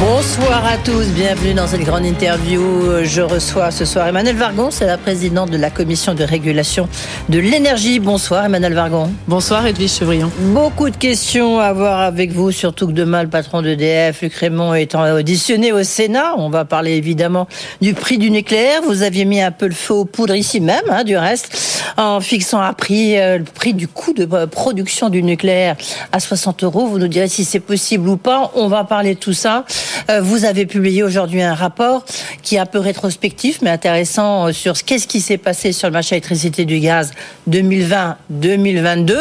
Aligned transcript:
Bonsoir 0.00 0.64
à 0.64 0.78
tous, 0.78 1.08
bienvenue 1.08 1.52
dans 1.52 1.66
cette 1.66 1.82
grande 1.82 2.06
interview. 2.06 2.62
Je 3.02 3.20
reçois 3.20 3.70
ce 3.70 3.84
soir 3.84 4.06
Emmanuel 4.06 4.36
Vargon, 4.36 4.70
c'est 4.70 4.86
la 4.86 4.96
présidente 4.96 5.50
de 5.50 5.58
la 5.58 5.68
commission 5.68 6.14
de 6.14 6.24
régulation 6.24 6.88
de 7.28 7.38
l'énergie. 7.38 8.00
Bonsoir 8.00 8.46
Emmanuel 8.46 8.72
Vargon. 8.72 9.10
Bonsoir 9.28 9.66
Edwige 9.66 9.92
Chevrillon. 9.92 10.30
Beaucoup 10.38 10.88
de 10.88 10.96
questions 10.96 11.58
à 11.58 11.74
voir 11.74 12.00
avec 12.00 12.32
vous, 12.32 12.50
surtout 12.50 12.86
que 12.86 12.92
demain 12.92 13.24
le 13.24 13.28
patron 13.28 13.60
d'EDF, 13.60 14.22
Luc 14.22 14.34
Raymond, 14.34 14.72
est 14.72 14.94
auditionné 14.94 15.70
au 15.70 15.82
Sénat. 15.82 16.34
On 16.38 16.48
va 16.48 16.64
parler 16.64 16.92
évidemment 16.92 17.46
du 17.82 17.92
prix 17.92 18.16
du 18.16 18.30
nucléaire. 18.30 18.80
Vous 18.86 19.02
aviez 19.02 19.26
mis 19.26 19.42
un 19.42 19.50
peu 19.52 19.66
le 19.66 19.74
feu 19.74 19.92
aux 19.92 20.06
poudres 20.06 20.34
ici 20.34 20.60
même, 20.60 20.84
hein, 20.88 21.04
du 21.04 21.18
reste, 21.18 21.92
en 21.98 22.20
fixant 22.20 22.62
un 22.62 22.72
prix, 22.72 23.18
euh, 23.18 23.38
le 23.38 23.44
prix 23.44 23.74
du 23.74 23.86
coût 23.86 24.14
de 24.14 24.24
production 24.46 25.10
du 25.10 25.22
nucléaire 25.22 25.76
à 26.10 26.20
60 26.20 26.64
euros. 26.64 26.86
Vous 26.86 26.98
nous 26.98 27.08
direz 27.08 27.28
si 27.28 27.44
c'est 27.44 27.60
possible 27.60 28.08
ou 28.08 28.16
pas. 28.16 28.50
On 28.54 28.68
va 28.68 28.84
parler 28.84 29.14
de 29.14 29.20
tout 29.20 29.34
ça. 29.34 29.66
Euh, 30.10 30.20
vous 30.20 30.44
avez 30.44 30.66
publié 30.66 31.02
aujourd'hui 31.02 31.42
un 31.42 31.54
rapport 31.54 32.04
qui 32.42 32.56
est 32.56 32.58
un 32.58 32.66
peu 32.66 32.78
rétrospectif, 32.78 33.60
mais 33.62 33.70
intéressant 33.70 34.48
euh, 34.48 34.52
sur 34.52 34.74
qu'est-ce 34.84 35.06
qui 35.06 35.20
s'est 35.20 35.38
passé 35.38 35.72
sur 35.72 35.88
le 35.88 35.92
marché 35.92 36.10
d'électricité 36.10 36.64
du 36.64 36.78
gaz 36.78 37.12
2020-2022. 37.50 39.14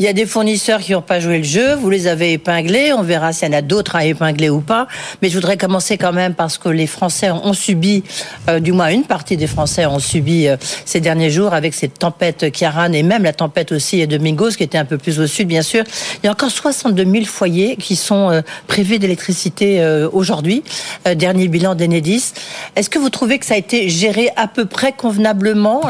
Il 0.00 0.04
y 0.04 0.08
a 0.08 0.12
des 0.12 0.26
fournisseurs 0.26 0.80
qui 0.80 0.92
n'ont 0.92 1.02
pas 1.02 1.20
joué 1.20 1.38
le 1.38 1.44
jeu. 1.44 1.74
Vous 1.74 1.90
les 1.90 2.06
avez 2.06 2.32
épinglés. 2.32 2.92
On 2.92 3.02
verra 3.02 3.32
s'il 3.32 3.48
y 3.48 3.50
en 3.54 3.58
a 3.58 3.62
d'autres 3.62 3.96
à 3.96 4.04
épingler 4.04 4.50
ou 4.50 4.60
pas. 4.60 4.88
Mais 5.22 5.28
je 5.28 5.34
voudrais 5.34 5.56
commencer 5.56 5.98
quand 5.98 6.12
même 6.12 6.34
parce 6.34 6.58
que 6.58 6.68
les 6.68 6.86
Français 6.86 7.30
ont 7.30 7.52
subi, 7.52 8.02
euh, 8.48 8.58
du 8.58 8.72
moins 8.72 8.88
une 8.88 9.04
partie 9.04 9.36
des 9.36 9.46
Français 9.46 9.86
ont 9.86 9.98
subi 9.98 10.46
ces 10.84 11.00
derniers 11.00 11.30
jours 11.30 11.54
avec 11.54 11.74
cette 11.74 11.98
tempête 11.98 12.50
Kiaran 12.52 12.92
et 12.92 13.02
même 13.02 13.22
la 13.22 13.32
tempête 13.32 13.72
aussi 13.72 14.06
de 14.06 14.18
Mingos 14.18 14.50
qui 14.50 14.62
était 14.62 14.78
un 14.78 14.84
peu 14.84 14.98
plus 14.98 15.20
au 15.20 15.26
sud, 15.26 15.48
bien 15.48 15.62
sûr. 15.62 15.84
Il 16.22 16.26
y 16.26 16.28
a 16.28 16.32
encore 16.32 16.50
62 16.50 17.04
000 17.04 17.24
foyers 17.24 17.76
qui 17.76 17.96
sont 17.96 18.42
privés 18.66 18.98
d'électricité 18.98 19.77
euh, 19.80 20.08
aujourd'hui, 20.12 20.62
euh, 21.06 21.14
dernier 21.14 21.48
bilan 21.48 21.74
d'Enedis. 21.74 22.32
Est-ce 22.76 22.90
que 22.90 22.98
vous 22.98 23.10
trouvez 23.10 23.38
que 23.38 23.46
ça 23.46 23.54
a 23.54 23.56
été 23.56 23.88
géré 23.88 24.30
à 24.36 24.48
peu 24.48 24.64
près 24.64 24.92
convenablement, 24.92 25.82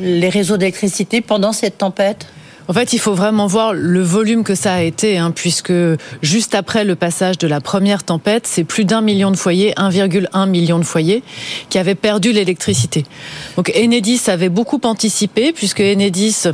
les 0.00 0.28
réseaux 0.28 0.56
d'électricité 0.56 1.20
pendant 1.20 1.52
cette 1.52 1.78
tempête? 1.78 2.26
En 2.68 2.72
fait, 2.72 2.92
il 2.92 2.98
faut 2.98 3.14
vraiment 3.14 3.46
voir 3.46 3.72
le 3.74 4.02
volume 4.02 4.42
que 4.42 4.56
ça 4.56 4.74
a 4.74 4.82
été, 4.82 5.18
hein, 5.18 5.30
puisque 5.30 5.72
juste 6.22 6.54
après 6.54 6.84
le 6.84 6.96
passage 6.96 7.38
de 7.38 7.46
la 7.46 7.60
première 7.60 8.02
tempête, 8.02 8.46
c'est 8.46 8.64
plus 8.64 8.84
d'un 8.84 9.02
million 9.02 9.30
de 9.30 9.36
foyers, 9.36 9.72
1,1 9.76 10.48
million 10.48 10.78
de 10.78 10.84
foyers, 10.84 11.22
qui 11.70 11.78
avaient 11.78 11.94
perdu 11.94 12.32
l'électricité. 12.32 13.04
Donc 13.56 13.72
Enedis 13.76 14.22
avait 14.26 14.48
beaucoup 14.48 14.80
anticipé, 14.82 15.52
puisque 15.52 15.80
Enedis 15.80 16.42
euh, 16.46 16.52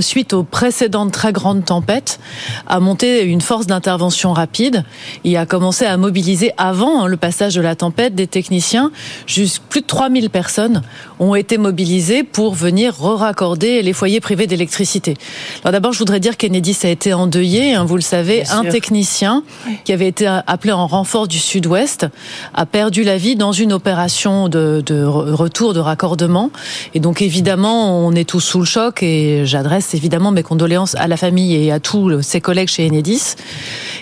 suite 0.00 0.32
aux 0.32 0.42
précédentes 0.42 1.12
très 1.12 1.32
grandes 1.32 1.64
tempêtes, 1.64 2.20
a 2.66 2.80
monté 2.80 3.24
une 3.24 3.40
force 3.40 3.66
d'intervention 3.66 4.32
rapide 4.32 4.84
et 5.24 5.36
a 5.36 5.46
commencé 5.46 5.84
à 5.84 5.96
mobiliser 5.96 6.52
avant 6.56 7.02
hein, 7.02 7.06
le 7.06 7.16
passage 7.16 7.54
de 7.54 7.60
la 7.60 7.74
tempête 7.74 8.14
des 8.14 8.26
techniciens. 8.26 8.90
Juste 9.26 9.62
plus 9.68 9.82
de 9.82 9.86
3000 9.86 10.30
personnes 10.30 10.82
ont 11.18 11.34
été 11.34 11.58
mobilisées 11.58 12.22
pour 12.22 12.54
venir 12.54 12.94
re-raccorder 12.94 13.82
les 13.82 13.92
foyers 13.92 14.20
privés 14.20 14.46
d'électricité. 14.46 15.16
Alors 15.62 15.72
d'abord, 15.72 15.92
je 15.92 15.98
voudrais 15.98 16.20
dire 16.20 16.36
qu'Enedis 16.36 16.78
a 16.84 16.88
été 16.88 17.12
endeuillé. 17.12 17.74
Hein, 17.74 17.84
vous 17.84 17.96
le 17.96 18.02
savez, 18.02 18.44
un 18.50 18.64
technicien 18.64 19.42
qui 19.84 19.92
avait 19.92 20.08
été 20.08 20.26
appelé 20.26 20.72
en 20.72 20.86
renfort 20.86 21.28
du 21.28 21.38
Sud-Ouest 21.38 22.06
a 22.54 22.66
perdu 22.66 23.02
la 23.02 23.16
vie 23.16 23.36
dans 23.36 23.52
une 23.52 23.72
opération 23.72 24.48
de, 24.48 24.82
de 24.84 25.04
retour 25.04 25.74
de 25.74 25.80
raccordement. 25.80 26.50
Et 26.94 27.00
donc 27.00 27.22
évidemment, 27.22 28.06
on 28.06 28.12
est 28.12 28.28
tous 28.28 28.40
sous 28.40 28.58
le 28.58 28.64
choc 28.64 29.02
et 29.02 29.44
j'adresse 29.44 29.71
évidemment 29.94 30.30
mes 30.30 30.42
condoléances 30.42 30.94
à 30.96 31.06
la 31.06 31.16
famille 31.16 31.54
et 31.54 31.72
à 31.72 31.80
tous 31.80 32.22
ses 32.22 32.40
collègues 32.40 32.68
chez 32.68 32.86
Enedis. 32.88 33.34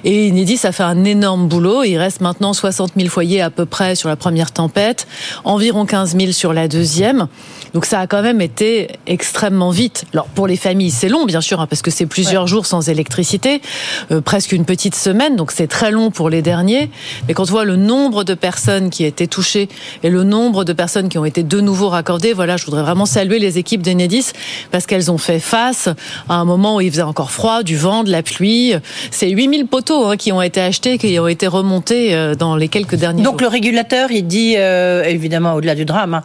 Et 0.05 0.31
Enedis 0.31 0.61
a 0.65 0.73
fait 0.73 0.83
un 0.83 1.05
énorme 1.05 1.49
boulot. 1.49 1.85
Il 1.85 1.99
reste 1.99 2.21
maintenant 2.21 2.53
60 2.53 2.93
000 2.97 3.09
foyers 3.09 3.43
à 3.43 3.51
peu 3.51 3.67
près 3.67 3.95
sur 3.95 4.09
la 4.09 4.17
première 4.17 4.53
tempête, 4.53 5.07
environ 5.45 5.85
15 5.85 6.17
000 6.17 6.33
sur 6.33 6.53
la 6.53 6.69
deuxième. 6.69 7.29
Donc 7.75 7.85
ça 7.85 8.01
a 8.01 8.07
quand 8.07 8.23
même 8.23 8.41
été 8.41 8.89
extrêmement 9.07 9.71
vite. 9.71 10.05
Alors 10.13 10.27
pour 10.27 10.47
les 10.47 10.57
familles, 10.57 10.91
c'est 10.91 11.09
long 11.09 11.27
bien 11.27 11.41
sûr, 11.41 11.61
hein, 11.61 11.67
parce 11.69 11.83
que 11.83 11.91
c'est 11.91 12.07
plusieurs 12.07 12.47
jours 12.47 12.67
sans 12.67 12.89
électricité, 12.89 13.61
euh, 14.11 14.21
presque 14.21 14.53
une 14.53 14.65
petite 14.65 14.95
semaine, 14.95 15.37
donc 15.37 15.53
c'est 15.53 15.67
très 15.67 15.91
long 15.91 16.11
pour 16.11 16.31
les 16.31 16.43
derniers. 16.43 16.91
Mais 17.29 17.35
quand 17.35 17.45
on 17.45 17.53
voit 17.53 17.65
le 17.65 17.77
nombre 17.77 18.25
de 18.25 18.35
personnes 18.35 18.91
qui 18.91 19.05
étaient 19.05 19.27
touchées 19.27 19.69
et 20.03 20.11
le 20.11 20.25
nombre 20.25 20.65
de 20.65 20.73
personnes 20.73 21.09
qui 21.09 21.19
ont 21.19 21.25
été 21.25 21.43
de 21.43 21.61
nouveau 21.61 21.89
raccordées, 21.89 22.33
voilà, 22.33 22.57
je 22.57 22.65
voudrais 22.65 22.83
vraiment 22.83 23.07
saluer 23.07 23.39
les 23.39 23.59
équipes 23.59 23.83
d'Enedis 23.83 24.33
parce 24.71 24.87
qu'elles 24.87 25.11
ont 25.11 25.19
fait 25.19 25.41
face 25.41 25.60
à 26.29 26.35
un 26.35 26.45
moment 26.45 26.77
où 26.77 26.81
il 26.81 26.91
faisait 26.91 27.03
encore 27.03 27.31
froid, 27.31 27.63
du 27.63 27.77
vent, 27.77 28.05
de 28.05 28.11
la 28.11 28.23
pluie. 28.23 28.75
C'est 29.11 29.29
8000 29.31 29.67
poteaux 29.67 30.07
hein, 30.07 30.17
qui 30.17 30.33
ont 30.33 30.43
été 30.43 30.61
achetés, 30.61 30.99
qui 30.99 31.19
ont 31.19 31.29
été 31.29 31.47
remontés 31.47 32.15
euh, 32.15 32.35
dans 32.35 32.57
les 32.57 32.69
quelques 32.69 32.97
derniers 32.97 33.23
donc, 33.23 33.33
jours. 33.33 33.33
Donc 33.33 33.41
le 33.43 33.49
régulateur, 33.49 34.11
il 34.11 34.27
dit, 34.27 34.55
euh, 34.57 35.05
évidemment 35.05 35.55
au-delà 35.55 35.75
du 35.75 35.85
drame, 35.85 36.15
hein, 36.15 36.23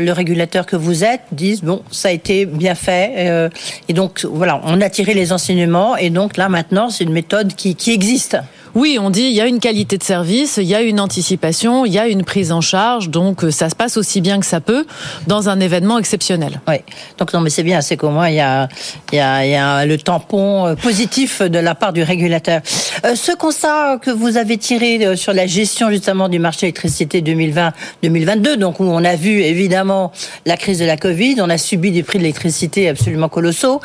le 0.00 0.12
régulateur 0.12 0.66
que 0.66 0.76
vous 0.76 1.04
êtes 1.04 1.22
disent 1.32 1.62
bon, 1.62 1.82
ça 1.90 2.08
a 2.08 2.12
été 2.12 2.46
bien 2.46 2.74
fait. 2.74 3.14
Euh, 3.16 3.48
et 3.88 3.92
donc 3.92 4.26
voilà, 4.30 4.60
on 4.64 4.80
a 4.80 4.90
tiré 4.90 5.14
les 5.14 5.32
enseignements 5.32 5.96
et 5.96 6.10
donc 6.10 6.36
là 6.36 6.48
maintenant, 6.48 6.90
c'est 6.90 7.04
une 7.04 7.12
méthode 7.12 7.54
qui, 7.54 7.74
qui 7.74 7.92
existe. 7.92 8.36
Oui, 8.76 8.98
on 9.00 9.08
dit 9.08 9.22
il 9.22 9.32
y 9.32 9.40
a 9.40 9.46
une 9.46 9.58
qualité 9.58 9.96
de 9.96 10.02
service, 10.02 10.58
il 10.58 10.66
y 10.66 10.74
a 10.74 10.82
une 10.82 11.00
anticipation, 11.00 11.86
il 11.86 11.94
y 11.94 11.98
a 11.98 12.08
une 12.08 12.24
prise 12.24 12.52
en 12.52 12.60
charge, 12.60 13.08
donc 13.08 13.42
euh, 13.42 13.50
ça 13.50 13.70
se 13.70 13.74
passe 13.74 13.96
aussi 13.96 14.20
bien 14.20 14.38
que 14.38 14.44
ça 14.44 14.60
peut 14.60 14.84
dans 15.26 15.48
un 15.48 15.60
événement 15.60 15.98
exceptionnel. 15.98 16.60
Oui, 16.68 16.74
donc 17.16 17.32
non, 17.32 17.40
mais 17.40 17.48
c'est 17.48 17.62
bien, 17.62 17.80
c'est 17.80 17.96
qu'au 17.96 18.10
moins 18.10 18.28
il 18.28 18.34
y 18.34 18.40
a, 18.40 18.68
il 19.12 19.16
y 19.16 19.18
a, 19.18 19.46
il 19.46 19.50
y 19.50 19.54
a 19.54 19.86
le 19.86 19.96
tampon 19.96 20.66
euh, 20.66 20.74
positif 20.74 21.40
de 21.40 21.58
la 21.58 21.74
part 21.74 21.94
du 21.94 22.02
régulateur. 22.02 22.60
Euh, 23.06 23.14
ce 23.14 23.34
constat 23.34 23.96
que 23.96 24.10
vous 24.10 24.36
avez 24.36 24.58
tiré 24.58 25.16
sur 25.16 25.32
la 25.32 25.46
gestion 25.46 25.88
justement 25.88 26.28
du 26.28 26.38
marché 26.38 26.66
électricité 26.66 27.22
2020-2022, 27.22 28.56
donc 28.56 28.78
où 28.78 28.84
on 28.84 29.04
a 29.04 29.16
vu 29.16 29.40
évidemment 29.40 30.12
la 30.44 30.58
crise 30.58 30.80
de 30.80 30.84
la 30.84 30.98
Covid, 30.98 31.36
on 31.40 31.48
a 31.48 31.56
subi 31.56 31.92
des 31.92 32.02
prix 32.02 32.18
de 32.18 32.24
l'électricité 32.24 32.90
absolument 32.90 33.30
colossaux, 33.30 33.80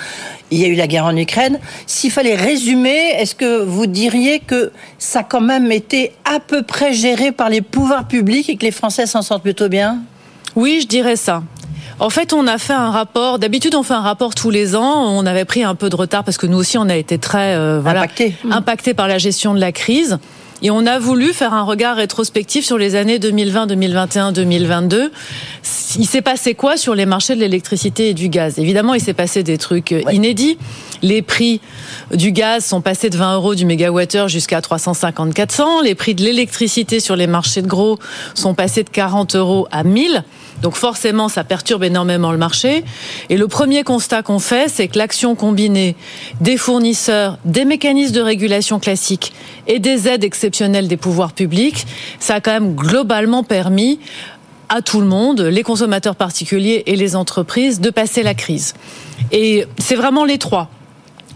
il 0.51 0.59
y 0.59 0.65
a 0.65 0.67
eu 0.67 0.75
la 0.75 0.87
guerre 0.87 1.05
en 1.05 1.15
Ukraine. 1.15 1.59
S'il 1.87 2.11
fallait 2.11 2.35
résumer, 2.35 3.15
est-ce 3.17 3.35
que 3.35 3.63
vous 3.63 3.87
diriez 3.87 4.39
que 4.39 4.71
ça 4.99 5.19
a 5.19 5.23
quand 5.23 5.41
même 5.41 5.71
été 5.71 6.11
à 6.25 6.39
peu 6.39 6.61
près 6.61 6.93
géré 6.93 7.31
par 7.31 7.49
les 7.49 7.61
pouvoirs 7.61 8.07
publics 8.07 8.49
et 8.49 8.57
que 8.57 8.65
les 8.65 8.71
Français 8.71 9.05
s'en 9.05 9.21
sortent 9.21 9.43
plutôt 9.43 9.69
bien? 9.69 9.99
Oui, 10.55 10.79
je 10.81 10.87
dirais 10.87 11.15
ça. 11.15 11.43
En 11.99 12.09
fait, 12.09 12.33
on 12.33 12.47
a 12.47 12.57
fait 12.57 12.73
un 12.73 12.91
rapport. 12.91 13.39
D'habitude, 13.39 13.75
on 13.75 13.83
fait 13.83 13.93
un 13.93 14.01
rapport 14.01 14.33
tous 14.35 14.49
les 14.49 14.75
ans. 14.75 15.05
On 15.15 15.25
avait 15.25 15.45
pris 15.45 15.63
un 15.63 15.75
peu 15.75 15.89
de 15.89 15.95
retard 15.95 16.23
parce 16.23 16.37
que 16.37 16.47
nous 16.47 16.57
aussi, 16.57 16.77
on 16.77 16.89
a 16.89 16.95
été 16.95 17.17
très 17.17 17.55
euh, 17.55 17.79
voilà, 17.79 18.07
impacté 18.49 18.93
par 18.93 19.07
la 19.07 19.19
gestion 19.19 19.53
de 19.53 19.59
la 19.59 19.71
crise. 19.71 20.17
Et 20.63 20.69
on 20.69 20.85
a 20.85 20.99
voulu 20.99 21.33
faire 21.33 21.53
un 21.53 21.63
regard 21.63 21.95
rétrospectif 21.95 22.63
sur 22.65 22.77
les 22.77 22.95
années 22.95 23.17
2020, 23.17 23.65
2021, 23.67 24.31
2022. 24.31 25.11
Il 25.97 26.05
s'est 26.05 26.21
passé 26.21 26.53
quoi 26.53 26.77
sur 26.77 26.93
les 26.93 27.07
marchés 27.07 27.35
de 27.35 27.39
l'électricité 27.39 28.09
et 28.09 28.13
du 28.13 28.29
gaz? 28.29 28.59
Évidemment, 28.59 28.93
il 28.93 29.01
s'est 29.01 29.15
passé 29.15 29.41
des 29.41 29.57
trucs 29.57 29.93
inédits. 30.11 30.57
Les 31.01 31.23
prix 31.23 31.61
du 32.13 32.31
gaz 32.31 32.63
sont 32.63 32.81
passés 32.81 33.09
de 33.09 33.17
20 33.17 33.35
euros 33.35 33.55
du 33.55 33.65
mégawattheure 33.65 34.27
jusqu'à 34.27 34.61
350, 34.61 35.33
400. 35.33 35.81
Les 35.81 35.95
prix 35.95 36.13
de 36.13 36.23
l'électricité 36.23 36.99
sur 36.99 37.15
les 37.15 37.27
marchés 37.27 37.63
de 37.63 37.67
gros 37.67 37.97
sont 38.35 38.53
passés 38.53 38.83
de 38.83 38.89
40 38.89 39.35
euros 39.35 39.67
à 39.71 39.83
1000. 39.83 40.23
Donc 40.61 40.75
forcément, 40.75 41.29
ça 41.29 41.43
perturbe 41.43 41.83
énormément 41.83 42.31
le 42.31 42.37
marché. 42.37 42.83
Et 43.29 43.37
le 43.37 43.47
premier 43.47 43.83
constat 43.83 44.21
qu'on 44.21 44.39
fait, 44.39 44.69
c'est 44.69 44.87
que 44.87 44.97
l'action 44.97 45.35
combinée 45.35 45.95
des 46.39 46.57
fournisseurs, 46.57 47.37
des 47.45 47.65
mécanismes 47.65 48.13
de 48.13 48.21
régulation 48.21 48.79
classiques 48.79 49.33
et 49.67 49.79
des 49.79 50.07
aides 50.07 50.23
exceptionnelles 50.23 50.87
des 50.87 50.97
pouvoirs 50.97 51.33
publics, 51.33 51.85
ça 52.19 52.35
a 52.35 52.41
quand 52.41 52.51
même 52.51 52.75
globalement 52.75 53.43
permis 53.43 53.99
à 54.69 54.81
tout 54.81 55.01
le 55.01 55.07
monde, 55.07 55.41
les 55.41 55.63
consommateurs 55.63 56.15
particuliers 56.15 56.83
et 56.85 56.95
les 56.95 57.15
entreprises, 57.17 57.81
de 57.81 57.89
passer 57.89 58.23
la 58.23 58.33
crise. 58.33 58.73
Et 59.31 59.65
c'est 59.77 59.95
vraiment 59.95 60.23
les 60.23 60.37
trois. 60.37 60.69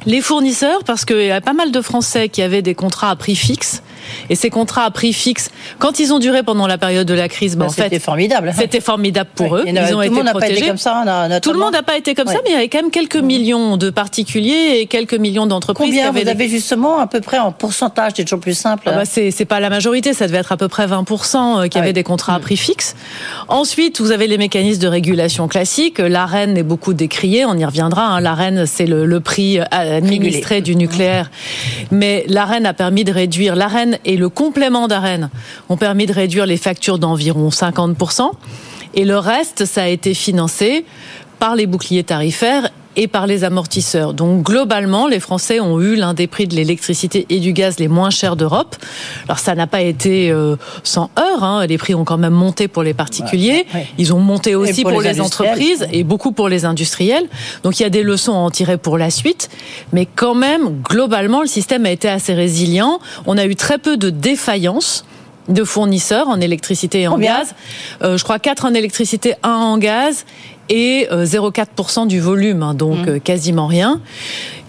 Les 0.06 0.22
fournisseurs, 0.22 0.84
parce 0.86 1.04
qu'il 1.04 1.26
y 1.26 1.32
a 1.32 1.42
pas 1.42 1.54
mal 1.54 1.72
de 1.72 1.82
Français 1.82 2.30
qui 2.30 2.42
avaient 2.42 2.62
des 2.62 2.76
contrats 2.76 3.10
à 3.10 3.16
prix 3.16 3.36
fixe 3.36 3.82
et 4.30 4.36
ces 4.36 4.50
contrats 4.50 4.84
à 4.84 4.92
prix 4.92 5.14
fixe, 5.14 5.50
quand 5.80 6.00
ils 6.00 6.14
ont 6.14 6.20
duré 6.20 6.44
pendant 6.44 6.68
la 6.68 6.78
période 6.78 7.08
de 7.08 7.14
la 7.14 7.28
crise, 7.28 7.56
ben, 7.56 7.66
en 7.66 7.70
c'était 7.70 8.00
formidable. 8.00 8.54
C'était 8.58 8.82
formidable 8.82 9.30
pour 9.36 9.58
eux. 9.58 9.64
ils 9.66 9.78
ont 9.78 9.84
tout 9.84 10.02
été 10.02 10.10
le 10.10 10.16
monde 10.16 10.26
n'a 10.26 10.34
pas 10.34 10.50
été 10.50 10.68
comme 10.68 10.78
ça. 10.78 11.40
Tout 11.42 11.54
le 11.54 11.60
monde 11.60 11.74
n'a 11.74 11.84
pas 11.84 11.98
été 11.98 12.16
comme 12.16 12.28
ça, 12.28 12.40
mais 12.44 12.52
il 12.52 12.54
y 12.54 12.56
avait 12.56 12.70
quand 12.70 12.82
même 12.82 12.92
quelques 12.92 13.16
mmh. 13.16 13.26
millions 13.26 13.78
de 13.78 13.90
particuliers 13.90 14.80
et 14.80 14.86
quelques 14.88 15.16
millions 15.16 15.48
d'entreprises. 15.48 15.88
Combien 15.88 16.12
vous 16.12 16.28
avez 16.28 16.48
justement 16.48 17.00
à 17.00 17.08
peu 17.08 17.22
près 17.22 17.40
en 17.40 17.52
pourcentage 17.52 18.14
C'est 18.16 18.24
toujours 18.24 18.40
plus 18.40 18.58
simple. 18.58 18.90
Ah 18.92 18.98
bah 18.98 19.06
c'est 19.06 19.46
pas 19.46 19.60
la 19.60 19.70
majorité, 19.70 20.14
ça 20.14 20.28
devait 20.28 20.38
être 20.40 20.52
à 20.52 20.58
peu 20.58 20.68
près 20.68 20.88
20% 20.88 21.64
euh, 21.64 21.68
qui 21.68 21.78
ah 21.78 21.82
avaient 21.82 21.94
des 21.94 22.04
contrats 22.04 22.36
à 22.36 22.40
mmh. 22.40 22.42
prix 22.42 22.58
fixe. 22.58 22.96
Ensuite, 23.48 24.02
vous 24.02 24.12
avez 24.12 24.28
les 24.28 24.38
mécanismes 24.38 24.82
de 24.82 24.88
régulation 24.88 25.48
classiques. 25.48 26.00
L'AREN 26.00 26.58
est 26.58 26.64
beaucoup 26.64 26.94
décrié, 26.94 27.46
on 27.46 27.58
y 27.58 27.66
reviendra. 27.66 28.06
Hein. 28.06 28.22
L'AREN, 28.22 28.66
c'est 28.66 28.86
le, 28.86 29.06
le, 29.06 29.20
prix 29.20 29.60
administré 29.72 30.62
du 30.62 30.76
nucléaire. 30.76 31.32
Mais 31.92 32.26
l'AREN 32.28 32.66
a 32.66 32.74
permis 32.74 33.04
de 33.04 33.12
réduire. 33.12 33.56
L'AREN 33.56 33.95
et 34.04 34.18
le 34.18 34.30
complément 34.30 34.88
d'AREN 34.88 35.30
ont 35.70 35.78
permis 35.78 36.06
de 36.06 36.14
réduire 36.14 36.46
les 36.46 36.58
factures 36.58 37.00
d'environ 37.00 37.50
50%. 37.50 38.32
Et 38.96 39.06
le 39.06 39.18
reste, 39.18 39.66
ça 39.66 39.84
a 39.84 39.88
été 39.88 40.14
financé 40.14 40.86
par 41.40 41.56
les 41.56 41.68
boucliers 41.68 42.04
tarifaires 42.04 42.70
et 42.96 43.08
par 43.08 43.28
les 43.28 43.44
amortisseurs. 43.44 44.14
Donc 44.14 44.44
globalement, 44.44 45.08
les 45.08 45.20
Français 45.20 45.60
ont 45.60 45.80
eu 45.82 45.96
l'un 45.96 46.14
des 46.14 46.28
prix 46.28 46.48
de 46.48 46.56
l'électricité 46.56 47.26
et 47.30 47.40
du 47.40 47.54
gaz 47.54 47.80
les 47.80 47.88
moins 47.88 48.10
chers 48.10 48.36
d'Europe. 48.36 48.76
Alors 49.26 49.40
ça 49.40 49.56
n'a 49.56 49.68
pas 49.68 49.82
été 49.82 50.32
euh, 50.32 50.56
sans 50.84 51.10
heurts. 51.20 51.44
Hein. 51.44 51.66
Les 51.68 51.78
prix 51.78 51.96
ont 51.96 52.06
quand 52.06 52.18
même 52.18 52.34
monté 52.34 52.68
pour 52.68 52.84
les 52.84 52.94
particuliers. 52.94 53.66
Ils 53.98 54.14
ont 54.14 54.20
monté 54.20 54.56
aussi 54.56 54.84
pour, 54.84 55.02
les, 55.02 55.22
entreprises 55.22 55.88
et 55.92 56.04
beaucoup 56.04 56.32
pour 56.32 56.50
les 56.50 56.66
industriels. 56.66 57.28
Donc 57.64 57.80
il 57.80 57.84
y 57.84 57.86
a 57.86 57.90
des 57.90 58.04
leçons 58.04 58.34
à 58.34 58.38
en 58.38 58.50
tirer 58.50 58.78
pour 58.78 58.98
la 58.98 59.10
suite. 59.10 59.50
Mais 59.94 60.06
quand 60.06 60.36
même, 60.36 60.82
globalement, 60.82 61.42
le 61.42 61.48
système 61.48 61.86
a 61.86 61.92
été 61.92 62.08
assez 62.10 62.34
résilient. 62.34 63.00
On 63.26 63.38
a 63.38 63.46
eu 63.46 63.56
très 63.56 63.78
peu 63.78 63.98
de 63.98 64.10
défaillances 64.10 65.06
de 65.50 65.64
fournisseurs 65.64 66.28
en 66.28 66.42
électricité 66.42 67.02
et 67.02 67.08
en 67.08 67.18
gaz. 67.18 67.54
Euh, 68.02 68.18
je 68.18 68.24
crois 68.24 68.40
4 68.40 68.66
en 68.66 68.74
électricité, 68.74 69.36
1 69.44 69.50
en 69.50 69.78
gaz 69.78 70.26
et 70.70 71.08
0,4% 71.12 72.04
euh, 72.04 72.06
du 72.06 72.20
volume, 72.20 72.64
hein, 72.64 72.74
donc 72.74 73.06
mmh. 73.06 73.10
euh, 73.10 73.20
quasiment 73.20 73.68
rien. 73.68 74.02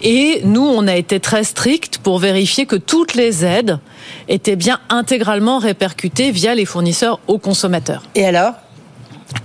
Et 0.01 0.41
nous, 0.43 0.65
on 0.65 0.87
a 0.87 0.95
été 0.95 1.19
très 1.19 1.43
strict 1.43 1.97
pour 1.99 2.19
vérifier 2.19 2.65
que 2.65 2.75
toutes 2.75 3.15
les 3.15 3.43
aides 3.43 3.79
étaient 4.27 4.55
bien 4.55 4.79
intégralement 4.89 5.57
répercutées 5.57 6.31
via 6.31 6.53
les 6.53 6.65
fournisseurs 6.65 7.19
aux 7.27 7.39
consommateurs. 7.39 8.03
Et 8.15 8.25
alors? 8.25 8.53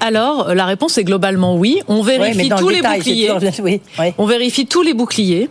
Alors, 0.01 0.49
euh, 0.49 0.55
la 0.55 0.67
réponse 0.67 0.99
est 0.99 1.05
globalement 1.05 1.57
oui. 1.57 1.81
On 1.89 2.03
vérifie 2.03 2.51
tous 2.51 2.69
les 2.69 2.83
boucliers. 2.83 3.31
On 4.19 4.27
vérifie 4.27 4.67
tous 4.67 4.83
les 4.83 4.95
boucliers. 4.95 5.49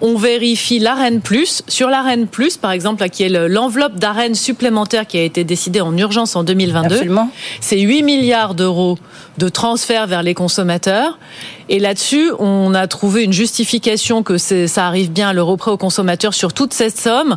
On 0.00 0.16
vérifie 0.16 0.78
l'AREN 0.78 1.20
Plus. 1.20 1.62
Sur 1.66 1.88
l'AREN 1.88 2.26
Plus, 2.26 2.56
par 2.56 2.70
exemple, 2.70 3.08
qui 3.08 3.24
est 3.24 3.48
l'enveloppe 3.48 3.96
d'AREN 3.96 4.34
supplémentaire 4.34 5.06
qui 5.06 5.18
a 5.18 5.22
été 5.22 5.44
décidée 5.44 5.80
en 5.80 5.96
urgence 5.96 6.36
en 6.36 6.44
2022. 6.44 7.08
C'est 7.60 7.80
8 7.80 8.02
milliards 8.02 8.54
d'euros 8.54 8.98
de 9.38 9.48
transfert 9.48 10.06
vers 10.06 10.22
les 10.22 10.34
consommateurs. 10.34 11.18
Et 11.70 11.78
là-dessus, 11.78 12.30
on 12.38 12.74
a 12.74 12.86
trouvé 12.86 13.24
une 13.24 13.32
justification 13.32 14.22
que 14.22 14.38
ça 14.38 14.86
arrive 14.86 15.10
bien 15.10 15.28
à 15.28 15.32
l'euro 15.32 15.56
près 15.56 15.70
aux 15.70 15.76
consommateurs 15.76 16.32
sur 16.32 16.54
toute 16.54 16.72
cette 16.72 16.98
somme, 16.98 17.36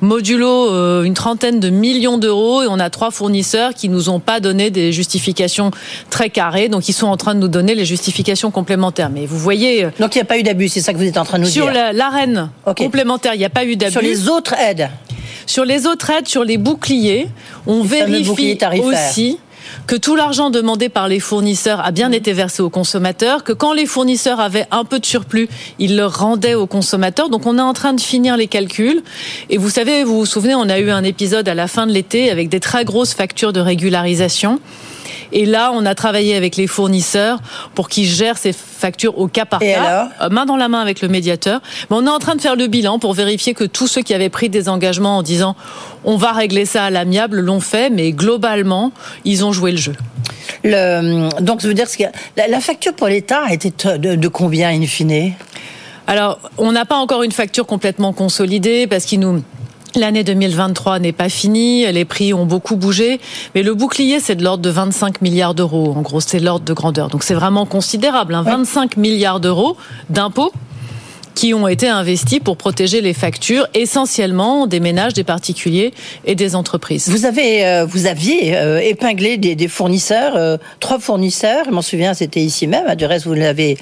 modulo 0.00 0.72
euh, 0.72 1.04
une 1.04 1.14
trentaine 1.14 1.60
de 1.60 1.70
millions 1.70 2.18
d'euros, 2.18 2.62
et 2.62 2.66
on 2.68 2.80
a 2.80 2.90
trois 2.90 3.12
fournisseurs 3.12 3.74
qui 3.74 3.88
nous 3.88 4.08
ont 4.08 4.18
pas 4.18 4.40
donné 4.40 4.70
des 4.70 4.92
justifications 4.92 5.70
très 6.10 6.28
carrées, 6.28 6.68
donc 6.68 6.88
ils 6.88 6.92
sont 6.92 7.06
en 7.06 7.16
train 7.16 7.36
de 7.36 7.40
nous 7.40 7.48
donner 7.48 7.76
les 7.76 7.84
justifications 7.84 8.50
complémentaires. 8.50 9.10
Mais 9.10 9.26
vous 9.26 9.38
voyez... 9.38 9.84
Euh, 9.84 9.90
donc 10.00 10.16
il 10.16 10.18
n'y 10.18 10.22
a 10.22 10.26
pas 10.26 10.38
eu 10.38 10.42
d'abus, 10.42 10.68
c'est 10.68 10.80
ça 10.80 10.92
que 10.92 10.98
vous 10.98 11.04
êtes 11.04 11.18
en 11.18 11.24
train 11.24 11.38
de 11.38 11.44
nous 11.44 11.50
dire 11.50 11.62
Sur 11.62 11.72
l'arène 11.98 12.50
complémentaire, 12.76 13.34
il 13.34 13.38
n'y 13.38 13.44
a 13.44 13.50
pas 13.50 13.64
eu 13.64 13.76
d'abus. 13.76 13.92
Sur 13.92 14.02
les 14.02 14.28
autres 14.28 14.54
aides 14.54 14.90
sur 15.48 15.64
les 15.64 15.86
autres 15.86 16.10
aides, 16.10 16.28
sur 16.28 16.44
les 16.44 16.58
boucliers, 16.58 17.28
on 17.66 17.82
vérifie 17.82 18.58
aussi 18.82 19.38
que 19.86 19.96
tout 19.96 20.14
l'argent 20.14 20.50
demandé 20.50 20.88
par 20.88 21.08
les 21.08 21.20
fournisseurs 21.20 21.80
a 21.80 21.90
bien 21.90 22.12
été 22.12 22.32
versé 22.32 22.62
aux 22.62 22.70
consommateurs, 22.70 23.44
que 23.44 23.52
quand 23.52 23.72
les 23.72 23.86
fournisseurs 23.86 24.40
avaient 24.40 24.66
un 24.70 24.84
peu 24.84 24.98
de 24.98 25.06
surplus, 25.06 25.48
ils 25.78 25.96
le 25.96 26.04
rendaient 26.04 26.54
aux 26.54 26.66
consommateurs. 26.66 27.30
Donc 27.30 27.46
on 27.46 27.58
est 27.58 27.62
en 27.62 27.72
train 27.72 27.94
de 27.94 28.00
finir 28.00 28.36
les 28.36 28.46
calculs. 28.46 29.02
Et 29.48 29.56
vous 29.56 29.70
savez, 29.70 30.04
vous 30.04 30.18
vous 30.18 30.26
souvenez, 30.26 30.54
on 30.54 30.68
a 30.68 30.78
eu 30.78 30.90
un 30.90 31.04
épisode 31.04 31.48
à 31.48 31.54
la 31.54 31.66
fin 31.66 31.86
de 31.86 31.92
l'été 31.92 32.30
avec 32.30 32.48
des 32.50 32.60
très 32.60 32.84
grosses 32.84 33.14
factures 33.14 33.52
de 33.52 33.60
régularisation. 33.60 34.60
Et 35.32 35.46
là, 35.46 35.70
on 35.74 35.84
a 35.86 35.94
travaillé 35.94 36.36
avec 36.36 36.56
les 36.56 36.66
fournisseurs 36.66 37.38
pour 37.74 37.88
qu'ils 37.88 38.06
gèrent 38.06 38.38
ces 38.38 38.52
factures 38.52 39.18
au 39.18 39.28
cas 39.28 39.44
par 39.44 39.60
cas, 39.60 40.10
euh, 40.20 40.28
main 40.30 40.46
dans 40.46 40.56
la 40.56 40.68
main 40.68 40.80
avec 40.80 41.00
le 41.00 41.08
médiateur. 41.08 41.60
Mais 41.90 41.96
on 41.96 42.06
est 42.06 42.10
en 42.10 42.18
train 42.18 42.34
de 42.34 42.40
faire 42.40 42.56
le 42.56 42.66
bilan 42.66 42.98
pour 42.98 43.12
vérifier 43.12 43.54
que 43.54 43.64
tous 43.64 43.86
ceux 43.86 44.02
qui 44.02 44.14
avaient 44.14 44.28
pris 44.28 44.48
des 44.48 44.68
engagements 44.68 45.18
en 45.18 45.22
disant 45.22 45.56
on 46.04 46.16
va 46.16 46.32
régler 46.32 46.64
ça 46.64 46.84
à 46.84 46.90
l'amiable 46.90 47.40
l'ont 47.40 47.60
fait, 47.60 47.90
mais 47.90 48.12
globalement, 48.12 48.92
ils 49.24 49.44
ont 49.44 49.52
joué 49.52 49.72
le 49.72 49.78
jeu. 49.78 49.94
Le, 50.64 51.28
donc, 51.40 51.62
ça 51.62 51.68
veut 51.68 51.74
dire 51.74 51.86
que 51.90 52.04
la, 52.36 52.60
facture 52.60 52.94
pour 52.94 53.08
l'État 53.08 53.42
a 53.44 53.52
été 53.52 53.70
de, 53.70 54.14
de 54.14 54.28
combien 54.28 54.70
in 54.70 54.86
fine? 54.86 55.34
Alors, 56.06 56.38
on 56.56 56.72
n'a 56.72 56.86
pas 56.86 56.96
encore 56.96 57.22
une 57.22 57.32
facture 57.32 57.66
complètement 57.66 58.14
consolidée 58.14 58.86
parce 58.86 59.04
qu'il 59.04 59.20
nous 59.20 59.42
L'année 59.94 60.24
2023 60.24 60.98
n'est 60.98 61.12
pas 61.12 61.28
finie, 61.28 61.90
les 61.90 62.04
prix 62.04 62.34
ont 62.34 62.46
beaucoup 62.46 62.76
bougé, 62.76 63.20
mais 63.54 63.62
le 63.62 63.74
bouclier, 63.74 64.20
c'est 64.20 64.34
de 64.34 64.44
l'ordre 64.44 64.62
de 64.62 64.70
25 64.70 65.22
milliards 65.22 65.54
d'euros. 65.54 65.94
En 65.96 66.02
gros, 66.02 66.20
c'est 66.20 66.40
l'ordre 66.40 66.64
de 66.64 66.72
grandeur. 66.72 67.08
Donc 67.08 67.22
c'est 67.22 67.34
vraiment 67.34 67.66
considérable. 67.66 68.38
25 68.44 68.82
hein. 68.82 69.00
milliards 69.00 69.40
d'euros 69.40 69.76
d'impôts 70.10 70.52
qui 71.38 71.54
ont 71.54 71.68
été 71.68 71.86
investis 71.86 72.40
pour 72.40 72.56
protéger 72.56 73.00
les 73.00 73.14
factures, 73.14 73.68
essentiellement 73.72 74.66
des 74.66 74.80
ménages, 74.80 75.14
des 75.14 75.22
particuliers 75.22 75.94
et 76.24 76.34
des 76.34 76.56
entreprises. 76.56 77.08
Vous 77.08 77.26
avez, 77.26 77.64
euh, 77.64 77.84
vous 77.84 78.06
aviez 78.06 78.56
euh, 78.56 78.80
épinglé 78.80 79.36
des, 79.36 79.68
fournisseurs, 79.68 80.34
euh, 80.34 80.56
trois 80.80 80.98
fournisseurs. 80.98 81.66
Je 81.66 81.70
m'en 81.70 81.80
souviens, 81.80 82.12
c'était 82.12 82.40
ici 82.40 82.66
même. 82.66 82.92
Du 82.96 83.04
reste, 83.04 83.24
vous 83.24 83.34
l'avez, 83.34 83.78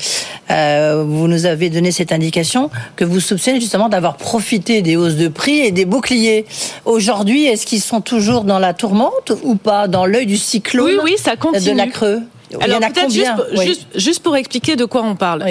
vous 0.51 1.29
nous 1.29 1.47
avez 1.47 1.71
donné 1.71 1.93
cette 1.93 2.13
indication 2.13 2.71
que 2.95 3.07
vous 3.07 3.21
soupçonnez 3.21 3.59
justement 3.59 3.89
d'avoir 3.89 4.19
profité 4.19 4.83
des 4.83 4.97
hausses 4.97 5.17
de 5.17 5.29
prix 5.29 5.61
et 5.61 5.71
des 5.71 5.87
boucliers. 5.87 6.45
Aujourd'hui, 6.85 7.47
est-ce 7.47 7.65
qu'ils 7.65 7.81
sont 7.81 8.03
toujours 8.03 8.45
dans 8.45 8.59
la 8.59 8.75
tourmente 8.75 9.33
ou 9.43 9.55
pas, 9.55 9.89
dans 9.89 10.05
l'œil 10.05 10.27
du 10.27 10.37
cyclone 10.37 10.89
Oui, 10.89 11.01
oui, 11.03 11.15
ça 11.17 11.37
continue. 11.37 11.73
De 11.73 11.79
la 11.79 11.87
creux. 11.87 12.21
Alors 12.61 12.81
peut-être 12.81 13.11
juste, 13.11 13.87
juste, 13.95 14.23
pour 14.23 14.37
expliquer 14.37 14.77
de 14.77 14.85
quoi 14.85 15.03
on 15.03 15.17
parle. 15.17 15.43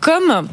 Comme 0.00 0.46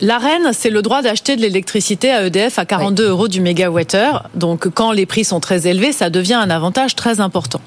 L'arène, 0.00 0.50
c'est 0.52 0.70
le 0.70 0.82
droit 0.82 1.02
d'acheter 1.02 1.36
de 1.36 1.40
l'électricité 1.40 2.10
à 2.10 2.26
EDF 2.26 2.58
à 2.58 2.64
42 2.64 3.08
euros 3.08 3.28
du 3.28 3.40
mégawattheure. 3.40 4.28
Donc, 4.34 4.68
quand 4.74 4.90
les 4.90 5.06
prix 5.06 5.24
sont 5.24 5.38
très 5.38 5.68
élevés, 5.68 5.92
ça 5.92 6.10
devient 6.10 6.34
un 6.34 6.50
avantage 6.50 6.96
très 6.96 7.20
important. 7.20 7.60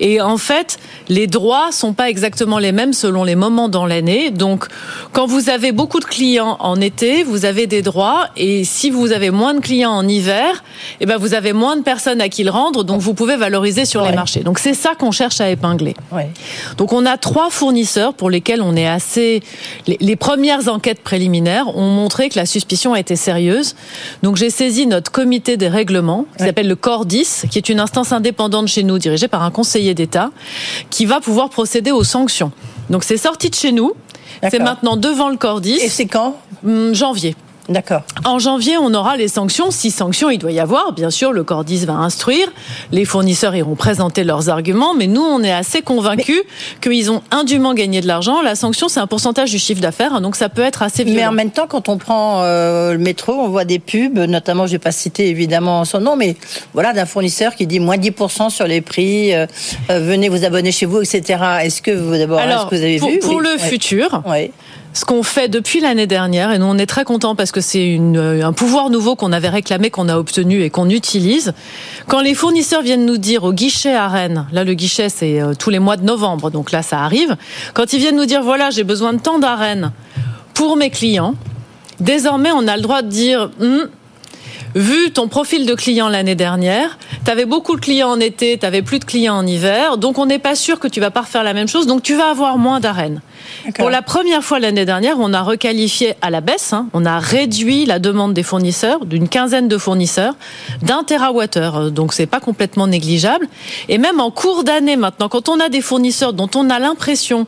Et 0.00 0.20
en 0.20 0.38
fait, 0.38 0.78
les 1.08 1.28
droits 1.28 1.70
sont 1.70 1.92
pas 1.92 2.10
exactement 2.10 2.58
les 2.58 2.72
mêmes 2.72 2.92
selon 2.92 3.22
les 3.22 3.36
moments 3.36 3.68
dans 3.68 3.86
l'année. 3.86 4.30
Donc, 4.30 4.66
quand 5.12 5.26
vous 5.26 5.48
avez 5.48 5.70
beaucoup 5.70 6.00
de 6.00 6.04
clients 6.04 6.56
en 6.58 6.80
été, 6.80 7.22
vous 7.22 7.44
avez 7.44 7.68
des 7.68 7.80
droits. 7.80 8.28
Et 8.36 8.64
si 8.64 8.90
vous 8.90 9.12
avez 9.12 9.30
moins 9.30 9.54
de 9.54 9.60
clients 9.60 9.92
en 9.92 10.08
hiver, 10.08 10.64
eh 11.00 11.06
ben, 11.06 11.16
vous 11.16 11.32
avez 11.32 11.52
moins 11.52 11.76
de 11.76 11.82
personnes 11.82 12.20
à 12.20 12.28
qui 12.28 12.42
le 12.42 12.50
rendre. 12.50 12.82
Donc, 12.82 13.00
vous 13.00 13.14
pouvez 13.14 13.36
valoriser 13.36 13.84
sur 13.84 14.02
les 14.02 14.12
marchés. 14.12 14.40
Donc, 14.40 14.58
c'est 14.58 14.74
ça 14.74 14.96
qu'on 14.96 15.12
cherche 15.12 15.40
à 15.40 15.48
épingler. 15.48 15.94
Donc, 16.76 16.92
on 16.92 17.06
a 17.06 17.16
trois 17.16 17.50
fournisseurs 17.50 18.14
pour 18.14 18.30
lesquels 18.30 18.62
on 18.62 18.74
est 18.74 18.88
assez, 18.88 19.42
les 19.86 20.16
premières 20.16 20.68
enquêtes 20.68 21.02
préliminaires 21.02 21.35
ont 21.42 21.90
montré 21.90 22.28
que 22.28 22.38
la 22.38 22.46
suspicion 22.46 22.92
a 22.92 23.00
été 23.00 23.16
sérieuse. 23.16 23.74
Donc 24.22 24.36
j'ai 24.36 24.50
saisi 24.50 24.86
notre 24.86 25.10
comité 25.10 25.56
des 25.56 25.68
règlements, 25.68 26.26
qui 26.36 26.44
s'appelle 26.44 26.68
le 26.68 26.76
COR 26.76 27.06
10, 27.06 27.46
qui 27.50 27.58
est 27.58 27.68
une 27.68 27.80
instance 27.80 28.12
indépendante 28.12 28.68
chez 28.68 28.82
nous, 28.82 28.98
dirigée 28.98 29.28
par 29.28 29.42
un 29.42 29.50
conseiller 29.50 29.94
d'État, 29.94 30.30
qui 30.90 31.06
va 31.06 31.20
pouvoir 31.20 31.50
procéder 31.50 31.92
aux 31.92 32.04
sanctions. 32.04 32.52
Donc 32.90 33.04
c'est 33.04 33.16
sorti 33.16 33.50
de 33.50 33.54
chez 33.54 33.72
nous. 33.72 33.92
C'est 34.50 34.58
maintenant 34.58 34.96
devant 34.96 35.28
le 35.28 35.36
COR 35.36 35.60
10. 35.60 35.82
Et 35.82 35.88
c'est 35.88 36.06
quand? 36.06 36.36
Hum, 36.64 36.94
Janvier. 36.94 37.34
D'accord. 37.68 38.02
En 38.24 38.38
janvier, 38.38 38.78
on 38.78 38.94
aura 38.94 39.16
les 39.16 39.28
sanctions. 39.28 39.70
Si 39.70 39.90
sanctions 39.90 40.30
il 40.30 40.38
doit 40.38 40.52
y 40.52 40.60
avoir, 40.60 40.92
bien 40.92 41.10
sûr, 41.10 41.32
le 41.32 41.42
Cordis 41.42 41.84
va 41.84 41.94
instruire. 41.94 42.46
Les 42.92 43.04
fournisseurs 43.04 43.56
iront 43.56 43.74
présenter 43.74 44.22
leurs 44.22 44.48
arguments, 44.48 44.94
mais 44.94 45.08
nous, 45.08 45.22
on 45.22 45.42
est 45.42 45.52
assez 45.52 45.82
convaincus 45.82 46.42
qu'ils 46.80 47.10
ont 47.10 47.22
indûment 47.32 47.74
gagné 47.74 48.00
de 48.00 48.06
l'argent. 48.06 48.40
La 48.40 48.54
sanction, 48.54 48.88
c'est 48.88 49.00
un 49.00 49.08
pourcentage 49.08 49.50
du 49.50 49.58
chiffre 49.58 49.80
d'affaires, 49.80 50.14
hein, 50.14 50.20
donc 50.20 50.36
ça 50.36 50.48
peut 50.48 50.62
être 50.62 50.82
assez 50.82 51.02
violent. 51.02 51.20
Mais 51.20 51.26
en 51.26 51.32
même 51.32 51.50
temps, 51.50 51.66
quand 51.66 51.88
on 51.88 51.98
prend 51.98 52.42
euh, 52.42 52.92
le 52.92 52.98
métro, 52.98 53.32
on 53.32 53.48
voit 53.48 53.64
des 53.64 53.80
pubs, 53.80 54.18
notamment, 54.18 54.66
je 54.66 54.72
vais 54.72 54.78
pas 54.78 54.92
citer 54.92 55.28
évidemment 55.28 55.84
son 55.84 56.00
nom, 56.00 56.14
mais 56.14 56.36
voilà, 56.72 56.92
d'un 56.92 57.06
fournisseur 57.06 57.56
qui 57.56 57.66
dit 57.66 57.80
moins 57.80 57.96
10% 57.96 58.50
sur 58.50 58.66
les 58.66 58.80
prix, 58.80 59.34
euh, 59.34 59.46
euh, 59.90 59.98
venez 59.98 60.28
vous 60.28 60.44
abonner 60.44 60.70
chez 60.70 60.86
vous, 60.86 61.00
etc. 61.00 61.42
Est-ce 61.62 61.82
que 61.82 61.90
vous, 61.90 62.16
d'abord, 62.16 62.40
est-ce 62.40 62.66
que 62.66 62.76
vous 62.76 62.82
avez 62.82 62.98
pour, 62.98 63.08
vu? 63.08 63.18
Pour 63.18 63.40
le 63.40 63.58
futur, 63.58 64.22
oui 64.26 64.52
ce 64.96 65.04
qu'on 65.04 65.22
fait 65.22 65.48
depuis 65.48 65.80
l'année 65.80 66.06
dernière, 66.06 66.52
et 66.52 66.58
nous 66.58 66.64
on 66.64 66.78
est 66.78 66.86
très 66.86 67.04
contents 67.04 67.34
parce 67.34 67.52
que 67.52 67.60
c'est 67.60 68.00
un 68.42 68.54
pouvoir 68.54 68.88
nouveau 68.88 69.14
qu'on 69.14 69.30
avait 69.30 69.50
réclamé, 69.50 69.90
qu'on 69.90 70.08
a 70.08 70.16
obtenu 70.16 70.62
et 70.62 70.70
qu'on 70.70 70.88
utilise. 70.88 71.52
Quand 72.08 72.22
les 72.22 72.34
fournisseurs 72.34 72.80
viennent 72.80 73.04
nous 73.04 73.18
dire 73.18 73.44
au 73.44 73.52
guichet 73.52 73.94
à 73.94 74.08
Rennes, 74.08 74.46
là 74.52 74.64
le 74.64 74.72
guichet 74.72 75.10
c'est 75.10 75.38
euh, 75.38 75.52
tous 75.52 75.68
les 75.68 75.80
mois 75.80 75.98
de 75.98 76.04
novembre, 76.04 76.50
donc 76.50 76.72
là 76.72 76.80
ça 76.80 77.00
arrive, 77.00 77.36
quand 77.74 77.92
ils 77.92 77.98
viennent 77.98 78.16
nous 78.16 78.24
dire 78.24 78.42
voilà 78.42 78.70
j'ai 78.70 78.84
besoin 78.84 79.12
de 79.12 79.20
tant 79.20 79.38
d'arènes 79.38 79.92
pour 80.54 80.78
mes 80.78 80.88
clients, 80.88 81.34
désormais 82.00 82.52
on 82.52 82.66
a 82.66 82.76
le 82.76 82.82
droit 82.82 83.02
de 83.02 83.08
dire 83.08 83.50
hum, 83.60 83.88
vu 84.74 85.10
ton 85.12 85.28
profil 85.28 85.66
de 85.66 85.74
client 85.74 86.08
l'année 86.08 86.34
dernière, 86.34 86.98
tu 87.24 87.30
avais 87.30 87.46
beaucoup 87.46 87.76
de 87.76 87.80
clients 87.80 88.10
en 88.10 88.20
été, 88.20 88.58
tu 88.58 88.66
avais 88.66 88.82
plus 88.82 88.98
de 88.98 89.04
clients 89.04 89.36
en 89.36 89.46
hiver, 89.46 89.98
donc 89.98 90.18
on 90.18 90.26
n'est 90.26 90.38
pas 90.38 90.54
sûr 90.54 90.78
que 90.78 90.88
tu 90.88 91.00
vas 91.00 91.10
pas 91.10 91.22
refaire 91.22 91.42
la 91.42 91.54
même 91.54 91.68
chose, 91.68 91.86
donc 91.86 92.02
tu 92.02 92.14
vas 92.14 92.30
avoir 92.30 92.58
moins 92.58 92.80
d'arènes. 92.80 93.20
Pour 93.76 93.90
la 93.90 94.02
première 94.02 94.42
fois 94.42 94.58
l'année 94.58 94.84
dernière, 94.84 95.16
on 95.18 95.32
a 95.32 95.42
requalifié 95.42 96.14
à 96.22 96.30
la 96.30 96.40
baisse, 96.40 96.72
hein, 96.72 96.88
on 96.92 97.04
a 97.04 97.18
réduit 97.18 97.84
la 97.86 97.98
demande 97.98 98.34
des 98.34 98.42
fournisseurs 98.42 99.04
d'une 99.04 99.28
quinzaine 99.28 99.68
de 99.68 99.78
fournisseurs 99.78 100.34
d'un 100.82 101.04
térawattheure. 101.04 101.90
Donc 101.90 102.12
c'est 102.12 102.26
pas 102.26 102.40
complètement 102.40 102.86
négligeable. 102.86 103.48
Et 103.88 103.98
même 103.98 104.20
en 104.20 104.30
cours 104.30 104.64
d'année 104.64 104.96
maintenant, 104.96 105.28
quand 105.28 105.48
on 105.48 105.60
a 105.60 105.68
des 105.68 105.80
fournisseurs 105.80 106.32
dont 106.32 106.50
on 106.54 106.70
a 106.70 106.78
l'impression 106.78 107.46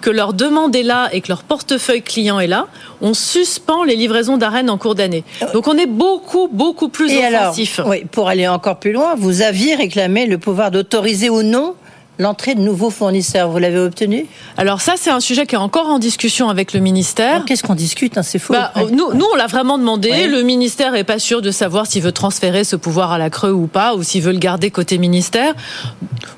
que 0.00 0.10
leur 0.10 0.32
demande 0.32 0.74
est 0.76 0.82
là 0.82 1.08
et 1.12 1.20
que 1.20 1.28
leur 1.28 1.42
portefeuille 1.42 2.02
client 2.02 2.38
est 2.38 2.46
là, 2.46 2.66
on 3.00 3.14
suspend 3.14 3.84
les 3.84 3.96
livraisons 3.96 4.36
d'arènes 4.36 4.70
en 4.70 4.78
cours 4.78 4.94
d'année. 4.94 5.24
Donc 5.52 5.68
on 5.68 5.76
est 5.76 5.86
beaucoup, 5.86 6.48
beaucoup 6.50 6.88
plus 6.88 7.12
et 7.12 7.26
offensif. 7.26 7.80
oui, 7.86 8.04
pour 8.10 8.28
aller 8.28 8.48
encore 8.48 8.78
plus 8.78 8.92
loin, 8.92 9.14
vous 9.16 9.42
aviez 9.42 9.74
réclamé 9.74 10.26
le 10.26 10.38
pouvoir 10.38 10.70
d'autoriser 10.70 11.30
ou 11.30 11.42
non 11.42 11.74
l'entrée 12.18 12.54
de 12.54 12.60
nouveaux 12.60 12.90
fournisseurs. 12.90 13.50
Vous 13.50 13.58
l'avez 13.58 13.78
obtenu? 13.78 14.26
Alors 14.56 14.80
ça, 14.80 14.94
c'est 14.96 15.10
un 15.10 15.20
sujet 15.20 15.46
qui 15.46 15.54
est 15.54 15.58
encore 15.58 15.88
en 15.88 15.98
discussion 15.98 16.48
avec 16.48 16.72
le 16.72 16.80
ministère. 16.80 17.44
Qu'est-ce 17.44 17.62
qu'on 17.62 17.74
discute 17.74 18.18
hein, 18.18 18.22
C'est 18.22 18.38
faux. 18.38 18.52
Bah, 18.52 18.72
nous, 18.92 19.12
nous, 19.14 19.26
on 19.32 19.36
l'a 19.36 19.46
vraiment 19.46 19.78
demandé. 19.78 20.26
Le 20.26 20.42
ministère 20.42 20.94
est 20.94 21.04
pas 21.04 21.18
sûr 21.18 21.42
de 21.42 21.50
savoir 21.50 21.86
s'il 21.86 22.02
veut 22.02 22.12
transférer 22.12 22.64
ce 22.64 22.76
pouvoir 22.76 23.12
à 23.12 23.18
la 23.18 23.30
Creux 23.30 23.52
ou 23.52 23.66
pas, 23.66 23.94
ou 23.94 24.02
s'il 24.02 24.22
veut 24.22 24.32
le 24.32 24.38
garder 24.38 24.70
côté 24.70 24.98
ministère. 24.98 25.54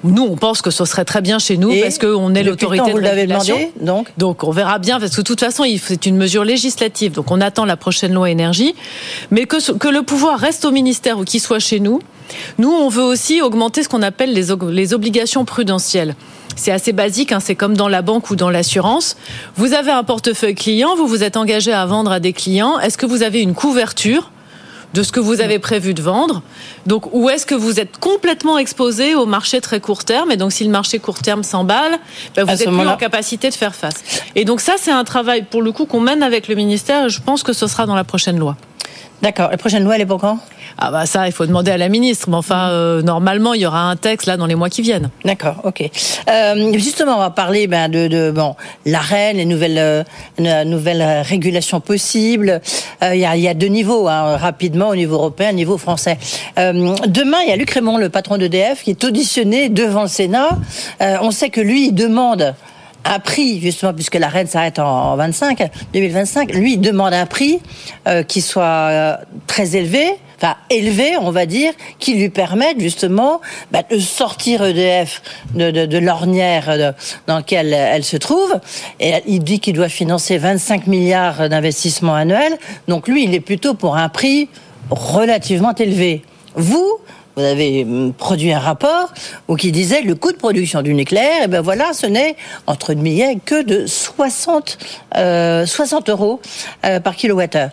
Nous, 0.04 0.23
on 0.23 0.37
pense 0.37 0.62
que 0.62 0.70
ce 0.70 0.85
serait 0.85 1.04
très 1.04 1.20
bien 1.20 1.38
chez 1.38 1.56
nous 1.56 1.73
parce 1.80 1.99
qu'on 1.99 2.35
est 2.35 2.42
l'autorité 2.42 2.92
de 2.92 2.99
régulation. 2.99 3.56
Demandé, 3.56 3.73
donc? 3.80 4.08
Donc 4.16 4.44
on 4.44 4.50
verra 4.50 4.78
bien 4.78 5.00
parce 5.00 5.12
que 5.12 5.20
de 5.20 5.26
toute 5.26 5.40
façon, 5.40 5.64
c'est 5.80 6.06
une 6.06 6.16
mesure 6.16 6.44
législative. 6.44 7.12
Donc 7.12 7.30
on 7.30 7.40
attend 7.40 7.64
la 7.64 7.76
prochaine 7.76 8.12
loi 8.12 8.30
énergie, 8.30 8.75
mais 9.30 9.47
que, 9.47 9.73
que 9.73 9.88
le 9.88 10.02
pouvoir 10.02 10.38
reste 10.38 10.64
au 10.64 10.70
ministère 10.70 11.18
ou 11.18 11.25
qu'il 11.25 11.40
soit 11.40 11.58
chez 11.58 11.80
nous. 11.80 12.00
Nous, 12.58 12.70
on 12.70 12.88
veut 12.88 13.02
aussi 13.02 13.42
augmenter 13.42 13.82
ce 13.82 13.88
qu'on 13.88 14.02
appelle 14.02 14.32
les, 14.32 14.47
les 14.70 14.94
obligations 14.94 15.44
prudentielles. 15.44 16.14
C'est 16.56 16.73
assez 16.73 16.92
basique, 16.92 17.30
hein, 17.30 17.40
c'est 17.40 17.54
comme 17.54 17.76
dans 17.76 17.88
la 17.88 18.02
banque 18.02 18.30
ou 18.30 18.37
dans 18.37 18.50
l'assurance. 18.50 19.16
Vous 19.56 19.75
avez 19.75 19.92
un 19.92 20.02
portefeuille 20.02 20.56
client, 20.56 20.97
vous 20.97 21.06
vous 21.06 21.23
êtes 21.23 21.37
engagé 21.37 21.73
à 21.73 21.87
vendre 21.87 22.11
à 22.11 22.18
des 22.18 22.32
clients. 22.32 22.80
Est-ce 22.80 22.99
que 22.99 23.06
vous 23.06 23.23
avez 23.23 23.42
une 23.42 23.54
couverture 23.54 24.32
de 24.94 25.02
ce 25.02 25.12
que 25.12 25.20
vous 25.20 25.40
avez 25.40 25.61
prévu 25.61 25.94
de 25.94 26.02
vendre? 26.02 26.42
Donc, 26.87 27.14
où 27.14 27.30
est-ce 27.30 27.47
que 27.47 27.54
vous 27.54 27.78
êtes 27.78 27.99
complètement 27.99 28.58
exposé 28.58 29.14
au 29.14 29.25
marché 29.25 29.61
très 29.61 29.78
court 29.78 30.04
terme? 30.04 30.32
Et 30.32 30.37
donc, 30.37 30.52
si 30.52 30.64
le 30.64 30.70
marché 30.70 30.99
court 30.99 31.20
terme 31.20 31.44
s'emballe, 31.44 31.99
ben, 32.35 32.44
vous 32.44 32.50
êtes 32.50 32.68
plus 32.68 32.88
en 32.88 32.97
capacité 32.97 33.50
de 33.50 33.54
faire 33.54 33.75
face. 33.75 34.02
Et 34.35 34.44
donc, 34.44 34.61
ça, 34.61 34.75
c'est 34.78 34.90
un 34.90 35.04
travail, 35.04 35.44
pour 35.49 35.62
le 35.62 35.70
coup, 35.70 35.87
qu'on 35.87 36.00
mène 36.00 36.25
avec 36.25 36.49
le 36.49 36.56
ministère. 36.56 37.08
je 37.08 37.20
pense 37.20 37.44
que 37.44 37.52
ce 37.52 37.68
sera 37.68 37.87
dans 37.87 37.94
la 37.94 38.04
prochaine 38.04 38.38
loi. 38.38 38.56
D'accord. 39.20 39.50
La 39.50 39.56
prochaine 39.56 39.82
loi, 39.82 39.96
elle 39.96 40.02
est 40.02 40.06
pour 40.06 40.20
quand? 40.20 40.38
Ah 40.78 40.92
bah 40.92 41.06
ça, 41.06 41.26
il 41.26 41.32
faut 41.32 41.44
demander 41.44 41.72
à 41.72 41.76
la 41.76 41.88
ministre. 41.88 42.30
Mais 42.30 42.37
enfin, 42.37 42.70
euh, 42.70 43.02
normalement, 43.02 43.52
il 43.52 43.62
y 43.62 43.66
aura 43.66 43.90
un 43.90 43.96
texte 43.96 44.28
là 44.28 44.37
dans 44.37 44.46
les 44.46 44.54
mois 44.54 44.68
qui 44.68 44.80
viennent. 44.82 45.10
D'accord, 45.25 45.56
ok. 45.64 45.90
Euh, 46.30 46.72
justement, 46.75 47.16
on 47.16 47.20
va 47.20 47.30
parler 47.30 47.66
ben, 47.66 47.88
de, 47.88 48.06
de 48.06 48.30
bon 48.30 48.54
l'arène, 48.87 49.38
les 49.38 49.44
nouvelles 49.44 50.04
euh, 50.38 50.64
nouvelles 50.64 51.22
régulations 51.22 51.80
possibles. 51.80 52.60
Il 53.02 53.18
y, 53.18 53.25
a, 53.25 53.37
y, 53.37 53.48
a, 53.48 53.54
deux 53.54 53.66
niveaux, 53.66 54.06
hein, 54.08 54.37
rapidement 54.37 54.88
au 54.88 54.96
niveau 54.96 55.16
européen, 55.16 55.50
au 55.50 55.54
niveau 55.54 55.78
français. 55.78 56.18
Demain, 56.56 57.38
il 57.42 57.48
y 57.48 57.52
a 57.52 57.56
Luc 57.56 57.70
Raymond, 57.70 57.98
le 57.98 58.08
patron 58.08 58.38
d'EDF, 58.38 58.84
qui 58.84 58.90
est 58.90 59.04
auditionné 59.04 59.68
devant 59.68 60.02
le 60.02 60.08
Sénat. 60.08 60.50
on 61.00 61.30
sait 61.30 61.50
que 61.50 61.60
lui, 61.60 61.88
il 61.88 61.92
demande 61.92 62.54
un 63.05 63.19
prix, 63.19 63.61
justement, 63.61 63.95
puisque 63.95 64.17
la 64.17 64.28
reine 64.28 64.47
s'arrête 64.47 64.78
en 64.78 65.17
25, 65.17 65.71
2025, 65.93 66.52
lui 66.52 66.76
demande 66.76 67.14
un 67.14 67.26
prix 67.26 67.61
euh, 68.07 68.23
qui 68.23 68.40
soit 68.40 68.64
euh, 68.64 69.17
très 69.47 69.76
élevé, 69.76 70.07
enfin 70.37 70.57
élevé, 70.71 71.17
on 71.21 71.31
va 71.31 71.47
dire, 71.47 71.73
qui 71.99 72.14
lui 72.14 72.28
permette 72.28 72.81
justement 72.81 73.40
bah, 73.73 73.83
de 73.90 73.99
sortir 73.99 74.64
EDF 74.64 75.23
de, 75.55 75.71
de, 75.71 75.87
de 75.87 75.99
l'ornière 75.99 76.69
euh, 76.69 76.93
dans 77.26 77.37
laquelle 77.37 77.73
elle 77.73 78.05
se 78.05 78.17
trouve. 78.17 78.61
Et 79.00 79.14
il 79.26 79.43
dit 79.43 79.61
qu'il 79.61 79.75
doit 79.75 79.88
financer 79.88 80.38
25 80.38 80.87
milliards 80.87 81.49
d'investissements 81.49 82.14
annuels. 82.14 82.59
Donc 82.88 83.09
lui, 83.09 83.25
il 83.25 83.35
est 83.35 83.40
plutôt 83.40 83.75
pour 83.75 83.97
un 83.97 84.09
prix 84.09 84.49
relativement 84.90 85.75
élevé. 85.75 86.23
Vous, 86.55 86.99
vous 87.38 87.45
avez 87.45 87.85
hum, 87.85 88.12
produit 88.12 88.52
un 88.52 88.59
rapport 88.59 89.12
où 89.47 89.54
qui 89.54 89.71
disait 89.71 90.02
le 90.02 90.16
coût 90.16 90.33
de 90.33 90.37
production 90.37 90.83
du 90.83 90.92
nucléaire, 90.92 91.45
et 91.45 91.47
ben 91.47 91.61
voilà, 91.61 91.92
ce 91.92 92.07
n'est 92.07 92.37
entre 92.66 92.95
milliers 92.95 93.38
que 93.45 93.62
de 93.62 93.87
60, 93.87 94.78
euh, 95.16 95.64
60 95.64 96.09
euros 96.11 96.40
euh, 96.85 96.99
par 96.99 97.14
kilowattheure. 97.14 97.71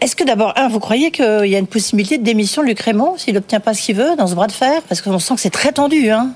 Est-ce 0.00 0.14
que 0.14 0.22
d'abord, 0.22 0.52
un, 0.56 0.68
vous 0.68 0.78
croyez 0.78 1.10
qu'il 1.10 1.46
y 1.46 1.56
a 1.56 1.58
une 1.58 1.66
possibilité 1.66 2.18
de 2.18 2.24
démission 2.24 2.62
de 2.62 2.68
Luc 2.68 2.80
Raymond 2.80 3.16
s'il 3.16 3.34
n'obtient 3.34 3.60
pas 3.60 3.74
ce 3.74 3.82
qu'il 3.82 3.96
veut 3.96 4.14
dans 4.16 4.28
ce 4.28 4.34
bras 4.34 4.46
de 4.46 4.52
fer? 4.52 4.82
Parce 4.88 5.00
qu'on 5.00 5.18
sent 5.18 5.34
que 5.34 5.40
c'est 5.40 5.50
très 5.50 5.72
tendu. 5.72 6.10
Hein 6.10 6.30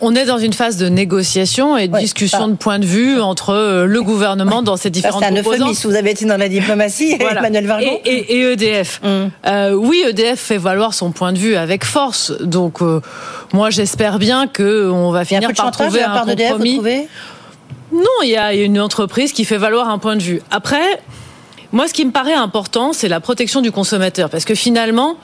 on 0.00 0.14
est 0.14 0.24
dans 0.24 0.38
une 0.38 0.52
phase 0.52 0.76
de 0.76 0.88
négociation 0.88 1.76
et 1.76 1.88
de 1.88 1.98
discussion 1.98 2.48
de 2.48 2.54
points 2.54 2.78
de 2.78 2.84
vue 2.84 3.20
entre 3.20 3.50
euh, 3.50 3.86
le 3.86 4.02
gouvernement 4.02 4.62
dans 4.62 4.76
ses 4.76 4.90
différentes 4.90 5.22
C'est 5.22 5.86
Vous 5.86 5.94
avez 5.94 6.10
été 6.10 6.24
dans 6.24 6.36
la 6.36 6.48
diplomatie, 6.48 7.16
Emmanuel 7.20 7.66
Vargon. 7.66 7.98
Et, 8.04 8.40
EDF. 8.40 9.00
Mm. 9.02 9.06
Euh, 9.46 9.72
oui, 9.72 10.02
EDF 10.08 10.38
fait 10.38 10.58
valoir 10.58 10.94
son 10.94 11.12
point 11.12 11.32
de 11.32 11.38
vue 11.38 11.56
avec 11.56 11.84
force. 11.84 12.32
Donc, 12.40 12.82
euh, 12.82 13.00
moi, 13.52 13.70
j'espère 13.70 14.18
bien 14.18 14.46
qu'on 14.48 15.10
va 15.10 15.24
finir 15.24 15.52
par 15.54 15.70
trouver 15.70 16.02
un 16.02 16.24
compromis. 16.24 16.80
Non, 17.90 18.04
il 18.22 18.30
y 18.30 18.36
a 18.36 18.52
une 18.52 18.80
entreprise 18.80 19.32
qui 19.32 19.44
fait 19.44 19.56
valoir 19.56 19.88
un 19.88 19.98
point 19.98 20.16
de 20.16 20.22
vue. 20.22 20.42
Après, 20.50 21.00
moi, 21.72 21.88
ce 21.88 21.94
qui 21.94 22.04
me 22.04 22.10
paraît 22.10 22.34
important, 22.34 22.92
c'est 22.92 23.08
la 23.08 23.20
protection 23.20 23.60
du 23.60 23.72
consommateur, 23.72 24.28
parce 24.28 24.44
que 24.44 24.54
finalement 24.54 25.16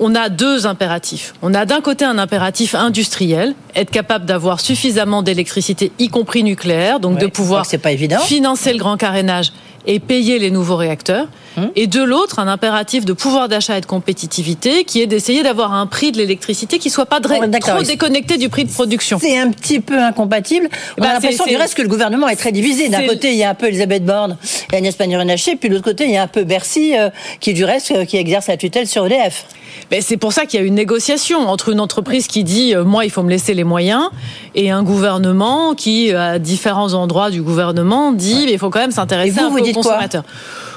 on 0.00 0.14
a 0.14 0.28
deux 0.28 0.66
impératifs. 0.66 1.34
On 1.42 1.54
a 1.54 1.64
d'un 1.64 1.80
côté 1.80 2.04
un 2.04 2.18
impératif 2.18 2.74
industriel, 2.74 3.54
être 3.74 3.90
capable 3.90 4.24
d'avoir 4.24 4.60
suffisamment 4.60 5.22
d'électricité, 5.22 5.92
y 5.98 6.08
compris 6.08 6.42
nucléaire, 6.42 7.00
donc 7.00 7.18
de 7.18 7.26
pouvoir 7.26 7.66
financer 7.66 8.72
le 8.72 8.78
grand 8.78 8.96
carénage 8.96 9.52
et 9.88 9.98
payer 10.00 10.38
les 10.38 10.50
nouveaux 10.50 10.76
réacteurs. 10.76 11.26
Hum. 11.56 11.70
Et 11.74 11.86
de 11.86 12.02
l'autre, 12.02 12.38
un 12.38 12.46
impératif 12.46 13.04
de 13.06 13.14
pouvoir 13.14 13.48
d'achat 13.48 13.78
et 13.78 13.80
de 13.80 13.86
compétitivité 13.86 14.84
qui 14.84 15.00
est 15.00 15.06
d'essayer 15.06 15.42
d'avoir 15.42 15.72
un 15.72 15.86
prix 15.86 16.12
de 16.12 16.18
l'électricité 16.18 16.78
qui 16.78 16.90
soit 16.90 17.06
pas 17.06 17.20
trop 17.20 17.34
déconnecté 17.82 18.36
du 18.36 18.50
prix 18.50 18.64
de 18.64 18.70
production. 18.70 19.18
C'est 19.20 19.38
un 19.38 19.50
petit 19.50 19.80
peu 19.80 19.98
incompatible. 19.98 20.68
On 20.98 21.02
a 21.02 21.06
bah, 21.06 21.12
l'impression 21.14 21.46
du 21.46 21.56
reste 21.56 21.74
que 21.74 21.82
le 21.82 21.88
gouvernement 21.88 22.28
est 22.28 22.36
très 22.36 22.52
divisé. 22.52 22.90
D'un 22.90 23.06
côté, 23.06 23.32
il 23.32 23.38
y 23.38 23.44
a 23.44 23.50
un 23.50 23.54
peu 23.54 23.66
Elisabeth 23.66 24.04
Borne 24.04 24.36
et 24.72 24.76
Agnès 24.76 24.94
Pannier-Runacher, 24.94 25.56
puis 25.56 25.70
de 25.70 25.74
l'autre 25.74 25.86
côté, 25.86 26.04
il 26.04 26.12
y 26.12 26.16
a 26.16 26.22
un 26.22 26.28
peu 26.28 26.44
Bercy 26.44 26.94
euh, 26.96 27.08
qui 27.40 27.54
du 27.54 27.64
reste 27.64 27.90
euh, 27.92 28.04
qui 28.04 28.18
exerce 28.18 28.48
la 28.48 28.58
tutelle 28.58 28.86
sur 28.86 29.06
EDF. 29.06 29.46
Mais 29.90 30.02
c'est 30.02 30.16
pour 30.18 30.32
ça 30.32 30.44
qu'il 30.44 30.60
y 30.60 30.62
a 30.62 30.66
une 30.66 30.74
négociation 30.74 31.48
entre 31.48 31.70
une 31.70 31.80
entreprise 31.80 32.26
qui 32.26 32.44
dit 32.44 32.74
euh, 32.74 32.84
moi 32.84 33.04
il 33.04 33.10
faut 33.10 33.22
me 33.22 33.30
laisser 33.30 33.54
les 33.54 33.64
moyens 33.64 34.10
et 34.54 34.70
un 34.70 34.82
gouvernement 34.82 35.74
qui 35.74 36.12
à 36.12 36.38
différents 36.38 36.94
endroits 36.94 37.30
du 37.30 37.42
gouvernement 37.42 38.12
dit 38.12 38.46
il 38.48 38.58
faut 38.58 38.70
quand 38.70 38.80
même 38.80 38.90
s'intéresser 38.90 39.38
un 39.40 39.50
peu 39.50 39.60
aux 39.60 39.77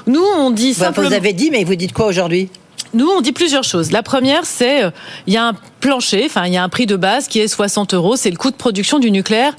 Nous 0.06 0.24
on 0.36 0.50
dit 0.50 0.74
bah, 0.78 0.86
simplement. 0.86 1.08
Vous 1.08 1.14
avez 1.14 1.32
dit 1.32 1.50
mais 1.50 1.64
vous 1.64 1.74
dites 1.74 1.92
quoi 1.92 2.06
aujourd'hui? 2.06 2.48
Nous, 2.94 3.08
on 3.08 3.22
dit 3.22 3.32
plusieurs 3.32 3.64
choses. 3.64 3.90
La 3.90 4.02
première, 4.02 4.44
c'est 4.44 4.84
euh, 4.84 4.90
il 5.26 5.32
y 5.32 5.38
a 5.38 5.48
un 5.48 5.54
plancher, 5.80 6.24
enfin 6.26 6.44
il 6.46 6.52
y 6.52 6.58
a 6.58 6.62
un 6.62 6.68
prix 6.68 6.84
de 6.84 6.96
base 6.96 7.26
qui 7.26 7.40
est 7.40 7.48
60 7.48 7.94
euros, 7.94 8.16
c'est 8.16 8.30
le 8.30 8.36
coût 8.36 8.50
de 8.50 8.56
production 8.56 8.98
du 8.98 9.10
nucléaire 9.10 9.54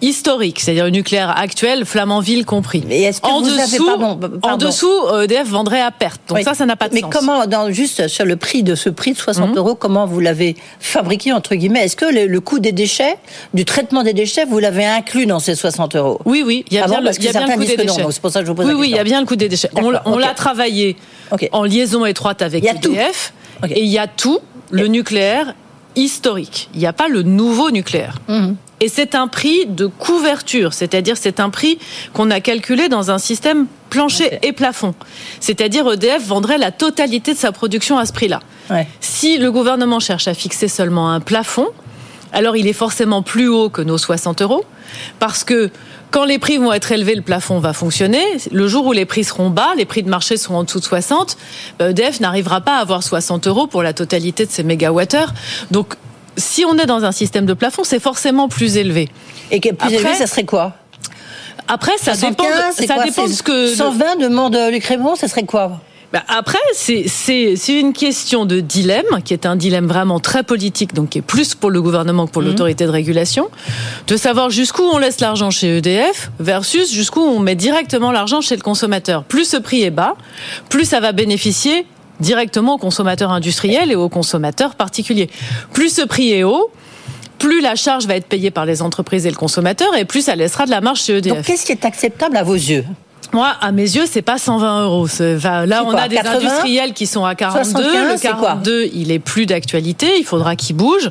historique, 0.00 0.60
c'est-à-dire 0.60 0.84
le 0.84 0.90
nucléaire 0.90 1.36
actuel, 1.36 1.84
Flamanville 1.84 2.44
compris. 2.44 2.84
Mais 2.86 3.02
est-ce 3.02 3.20
que 3.20 3.26
en 3.26 3.40
vous 3.40 3.50
dessous, 3.50 3.88
avez, 3.88 3.98
pardon, 3.98 4.38
en 4.42 4.56
dessous, 4.56 4.92
EDF 5.22 5.48
vendrait 5.48 5.80
à 5.80 5.90
perte. 5.90 6.20
Donc 6.28 6.40
ça, 6.40 6.54
ça 6.54 6.66
n'a 6.66 6.76
pas 6.76 6.88
de 6.88 6.94
sens. 6.94 7.02
Mais 7.02 7.10
comment, 7.10 7.46
dans, 7.46 7.70
juste 7.70 8.08
sur 8.08 8.24
le 8.24 8.36
prix 8.36 8.62
de 8.62 8.74
ce 8.74 8.90
prix 8.90 9.12
de 9.12 9.18
60 9.18 9.50
mhm. 9.50 9.56
euros, 9.56 9.74
comment 9.74 10.06
vous 10.06 10.20
l'avez 10.20 10.56
fabriqué 10.80 11.32
entre 11.32 11.54
guillemets? 11.54 11.84
Est-ce 11.84 11.96
que 11.96 12.06
le, 12.06 12.40
coût 12.40 12.58
des 12.58 12.72
déchets, 12.72 13.16
du 13.54 13.64
traitement 13.64 14.02
des 14.02 14.12
déchets, 14.12 14.44
vous 14.44 14.58
l'avez 14.58 14.86
inclus 14.86 15.26
dans 15.26 15.40
ces 15.40 15.54
60 15.54 15.96
euros? 15.96 16.20
Oui, 16.24 16.42
oui, 16.46 16.64
il 16.70 16.76
y 16.76 16.80
a 16.80 16.86
bien, 16.86 17.00
le, 17.00 17.10
coût 17.10 17.64
des 17.64 17.76
déchets. 17.76 18.04
C'est 18.10 18.20
pour 18.20 18.30
ça 18.30 18.40
que 18.40 18.46
je 18.46 18.50
vous 18.50 18.56
pose 18.56 18.66
oui, 18.66 18.72
la 18.72 18.78
oui, 18.78 18.88
il 18.90 18.96
y 18.96 18.98
a 18.98 19.04
bien 19.04 19.20
le 19.20 19.26
coût 19.26 19.36
des 19.36 19.48
déchets. 19.48 19.70
On, 19.74 20.18
l'a 20.18 20.34
travaillé 20.34 20.96
en 21.52 21.64
liaison 21.64 22.04
étroite 22.04 22.42
avec 22.42 22.64
EDF, 22.64 23.32
et 23.68 23.82
il 23.82 23.88
y 23.88 23.98
a 23.98 24.06
tout 24.06 24.38
le 24.70 24.86
nucléaire 24.86 25.54
historique. 25.96 26.68
Il 26.74 26.80
n'y 26.80 26.86
a 26.86 26.92
pas 26.92 27.08
le 27.08 27.22
nouveau 27.22 27.70
nucléaire. 27.70 28.18
Mhm. 28.28 28.56
Et 28.80 28.88
c'est 28.88 29.14
un 29.14 29.26
prix 29.26 29.66
de 29.66 29.86
couverture, 29.86 30.72
c'est-à-dire 30.72 31.16
c'est 31.16 31.40
un 31.40 31.50
prix 31.50 31.78
qu'on 32.12 32.30
a 32.30 32.40
calculé 32.40 32.88
dans 32.88 33.10
un 33.10 33.18
système 33.18 33.66
plancher 33.90 34.38
et 34.42 34.52
plafond. 34.52 34.94
C'est-à-dire 35.40 35.90
EDF 35.90 36.24
vendrait 36.26 36.58
la 36.58 36.70
totalité 36.70 37.32
de 37.32 37.38
sa 37.38 37.52
production 37.52 37.98
à 37.98 38.06
ce 38.06 38.12
prix-là. 38.12 38.40
Si 39.00 39.38
le 39.38 39.50
gouvernement 39.50 39.98
cherche 39.98 40.28
à 40.28 40.34
fixer 40.34 40.68
seulement 40.68 41.10
un 41.10 41.20
plafond, 41.20 41.68
alors 42.32 42.56
il 42.56 42.66
est 42.66 42.74
forcément 42.74 43.22
plus 43.22 43.48
haut 43.48 43.70
que 43.70 43.80
nos 43.82 43.98
60 43.98 44.42
euros, 44.42 44.64
parce 45.18 45.42
que 45.42 45.70
quand 46.10 46.24
les 46.24 46.38
prix 46.38 46.58
vont 46.58 46.72
être 46.72 46.92
élevés, 46.92 47.14
le 47.14 47.22
plafond 47.22 47.58
va 47.58 47.72
fonctionner. 47.72 48.22
Le 48.50 48.68
jour 48.68 48.86
où 48.86 48.92
les 48.92 49.04
prix 49.04 49.24
seront 49.24 49.50
bas, 49.50 49.74
les 49.76 49.84
prix 49.84 50.02
de 50.02 50.08
marché 50.08 50.36
seront 50.36 50.58
en 50.58 50.64
dessous 50.64 50.80
de 50.80 50.84
60, 50.84 51.36
EDF 51.80 52.20
n'arrivera 52.20 52.60
pas 52.60 52.76
à 52.76 52.80
avoir 52.80 53.02
60 53.02 53.46
euros 53.46 53.66
pour 53.66 53.82
la 53.82 53.92
totalité 53.92 54.46
de 54.46 54.50
ses 54.50 54.62
mégawattheures. 54.62 55.32
Donc 55.70 55.96
si 56.38 56.64
on 56.64 56.76
est 56.78 56.86
dans 56.86 57.04
un 57.04 57.12
système 57.12 57.46
de 57.46 57.54
plafond, 57.54 57.84
c'est 57.84 58.00
forcément 58.00 58.48
plus 58.48 58.76
élevé. 58.76 59.08
Et 59.50 59.60
plus 59.60 59.92
élevé, 59.92 60.14
ça 60.14 60.26
serait 60.26 60.44
quoi? 60.44 60.74
Après, 61.68 61.98
ça 61.98 62.14
dépend. 62.14 62.44
De, 62.44 62.86
ça 62.86 63.04
dépend 63.04 63.26
de 63.26 63.32
ce 63.32 63.42
que 63.42 63.74
120 63.74 64.16
demande 64.16 64.54
le 64.54 64.78
Crémont, 64.78 65.16
ça 65.16 65.28
serait 65.28 65.44
quoi? 65.44 65.80
Bah, 66.10 66.22
après, 66.28 66.58
c'est 66.72 67.04
une 67.68 67.92
question 67.92 68.46
de 68.46 68.60
dilemme, 68.60 69.22
qui 69.24 69.34
est 69.34 69.44
un 69.44 69.56
dilemme 69.56 69.86
vraiment 69.86 70.20
très 70.20 70.42
politique, 70.42 70.94
donc 70.94 71.10
qui 71.10 71.18
est 71.18 71.22
plus 71.22 71.54
pour 71.54 71.70
le 71.70 71.82
gouvernement 71.82 72.26
que 72.26 72.32
pour 72.32 72.40
mhm. 72.40 72.48
l'autorité 72.48 72.86
de 72.86 72.90
régulation, 72.90 73.50
de 74.06 74.16
savoir 74.16 74.48
jusqu'où 74.48 74.84
on 74.84 74.96
laisse 74.96 75.20
l'argent 75.20 75.50
chez 75.50 75.76
EDF 75.76 76.30
versus 76.40 76.90
jusqu'où 76.90 77.20
on 77.20 77.40
met 77.40 77.56
directement 77.56 78.10
l'argent 78.10 78.40
chez 78.40 78.56
le 78.56 78.62
consommateur. 78.62 79.24
Plus 79.24 79.44
ce 79.44 79.58
prix 79.58 79.82
est 79.82 79.90
bas, 79.90 80.16
plus 80.70 80.86
ça 80.86 81.00
va 81.00 81.12
bénéficier 81.12 81.84
directement 82.20 82.74
aux 82.74 82.78
consommateurs 82.78 83.32
industriels 83.32 83.90
et 83.90 83.96
aux 83.96 84.08
consommateurs 84.08 84.74
particuliers. 84.74 85.30
Plus 85.72 85.94
ce 85.94 86.02
prix 86.02 86.32
est 86.32 86.44
haut, 86.44 86.70
plus 87.38 87.60
la 87.60 87.76
charge 87.76 88.06
va 88.06 88.16
être 88.16 88.26
payée 88.26 88.50
par 88.50 88.66
les 88.66 88.82
entreprises 88.82 89.26
et 89.26 89.30
le 89.30 89.36
consommateur, 89.36 89.96
et 89.96 90.04
plus 90.04 90.22
ça 90.22 90.34
laissera 90.34 90.66
de 90.66 90.70
la 90.70 90.80
marge 90.80 91.02
chez 91.02 91.16
EDF. 91.18 91.34
Donc 91.34 91.44
qu'est-ce 91.44 91.66
qui 91.66 91.72
est 91.72 91.84
acceptable 91.84 92.36
à 92.36 92.42
vos 92.42 92.54
yeux? 92.54 92.84
Moi, 93.32 93.48
à 93.60 93.72
mes 93.72 93.82
yeux, 93.82 94.06
c'est 94.10 94.22
pas 94.22 94.38
120 94.38 94.84
euros. 94.84 95.06
là, 95.66 95.84
on 95.84 95.90
a 95.94 96.08
des 96.08 96.18
industriels 96.18 96.94
qui 96.94 97.06
sont 97.06 97.24
à 97.24 97.34
42. 97.34 97.82
le 97.82 98.18
42, 98.18 98.88
il 98.94 99.12
est 99.12 99.18
plus 99.18 99.44
d'actualité. 99.44 100.06
Il 100.18 100.24
faudra 100.24 100.56
qu'il 100.56 100.76
bouge. 100.76 101.10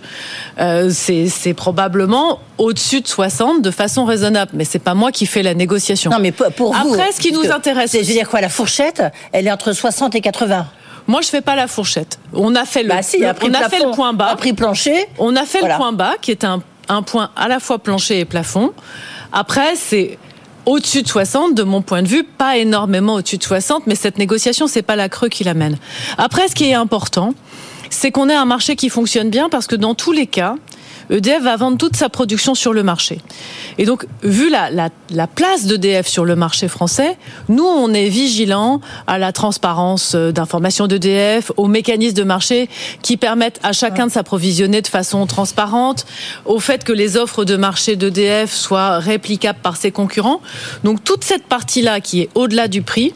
Euh, 0.60 0.90
c'est 0.92 1.54
probablement 1.54 2.40
au-dessus 2.58 3.02
de 3.02 3.08
60 3.08 3.62
de 3.62 3.72
façon 3.72 4.06
raisonnable. 4.06 4.52
Mais 4.56 4.66
c'est 4.66 4.80
pas 4.80 4.96
moi 4.96 5.12
qui 5.12 5.28
fais 5.28 5.44
la 5.44 5.54
négociation. 5.54 6.10
Non, 6.10 6.18
mais 6.20 6.32
pour 6.32 6.74
vous. 6.74 6.94
Après, 6.94 7.12
ce 7.12 7.20
qui 7.20 7.32
nous 7.32 7.52
intéresse. 7.52 7.92
Je 7.94 8.00
veux 8.00 8.04
dire 8.06 8.30
quoi, 8.30 8.42
la 8.42 8.50
fourchette, 8.50 9.04
elle 9.32 9.46
est 9.46 9.52
entre 9.52 9.74
60 9.74 10.16
et 10.16 10.22
80. 10.22 10.66
Moi, 11.08 11.22
je 11.22 11.30
fais 11.30 11.42
pas 11.42 11.56
la 11.56 11.68
fourchette. 11.68 12.20
On 12.34 12.56
a 12.56 12.66
fait 12.66 12.84
le, 12.84 12.90
bah 12.90 13.02
si, 13.02 13.18
on 13.24 13.54
a 13.54 13.70
fait 13.70 13.84
le 13.84 13.92
point 13.92 14.14
bas. 14.14 14.36
prix 14.36 14.54
plancher. 14.54 15.08
On 15.18 15.36
a 15.36 15.46
fait 15.46 15.62
le 15.62 15.76
point 15.76 15.94
bas, 15.94 16.16
qui 16.22 16.32
est 16.32 16.44
un, 16.44 16.62
un 16.90 17.02
point 17.02 17.32
à 17.36 17.48
la 17.48 17.60
fois 17.60 17.80
plancher 17.80 18.20
et 18.20 18.26
plafond. 18.26 18.74
Après, 19.32 19.76
c'est 19.76 20.18
au-dessus 20.66 21.02
de 21.02 21.08
60, 21.08 21.56
de 21.56 21.64
mon 21.64 21.82
point 21.82 22.04
de 22.04 22.08
vue, 22.08 22.24
pas 22.24 22.58
énormément 22.58 23.16
au-dessus 23.16 23.38
de 23.38 23.44
60, 23.44 23.88
mais 23.88 23.96
cette 23.96 24.18
négociation, 24.18 24.68
c'est 24.68 24.82
pas 24.82 24.98
la 24.98 25.08
creux 25.08 25.30
qui 25.30 25.46
l'amène. 25.46 25.78
Après, 26.18 26.50
ce 26.50 26.56
qui 26.56 26.66
est 26.66 26.74
important, 26.74 27.34
c'est 27.90 28.12
qu'on 28.12 28.28
ait 28.28 28.36
un 28.36 28.46
marché 28.46 28.76
qui 28.76 28.90
fonctionne 28.90 29.30
bien 29.30 29.48
parce 29.48 29.66
que 29.66 29.78
dans 29.78 29.96
tous 29.96 30.12
les 30.12 30.28
cas, 30.28 30.56
EDF 31.10 31.42
va 31.44 31.56
vendre 31.56 31.78
toute 31.78 31.96
sa 31.96 32.10
production 32.10 32.56
sur 32.56 32.74
le 32.74 32.84
marché. 32.84 33.22
Et 33.78 33.86
donc, 33.86 34.06
vu 34.24 34.50
la, 34.50 34.70
la, 34.70 34.90
la 35.12 35.28
place 35.28 35.66
d'EDF 35.66 36.08
sur 36.08 36.26
le 36.26 36.36
marché 36.36 36.68
français, 36.68 37.18
nous, 37.50 37.64
on 37.66 37.94
est 37.94 38.10
vigilants 38.10 38.82
à 39.06 39.18
la 39.18 39.32
transparence 39.32 40.14
euh, 40.16 40.32
d'informations 40.32 40.88
d'EDF, 40.88 41.52
aux 41.58 41.68
mécanismes 41.68 42.16
de 42.16 42.24
marché 42.24 42.70
qui 43.02 43.18
permettent 43.18 43.60
à 43.64 43.74
chacun 43.74 44.08
de 44.08 44.12
s'approvisionner 44.12 44.82
de 44.82 44.88
façon 44.88 45.26
transparente, 45.28 46.06
au 46.46 46.60
fait 46.60 46.84
que 46.84 46.92
les 46.92 47.18
offres 47.18 47.46
de 47.46 47.56
marché 47.56 47.96
d'EDF 47.96 48.52
soient 48.52 49.00
réplicables 49.00 49.60
par 49.62 49.78
ses 49.78 49.92
concurrents. 49.92 50.42
Donc, 50.84 51.04
toute 51.04 51.24
cette 51.24 51.46
partie-là 51.46 52.02
qui 52.02 52.22
est 52.22 52.30
au-delà 52.36 52.68
du 52.68 52.82
prix, 52.82 53.14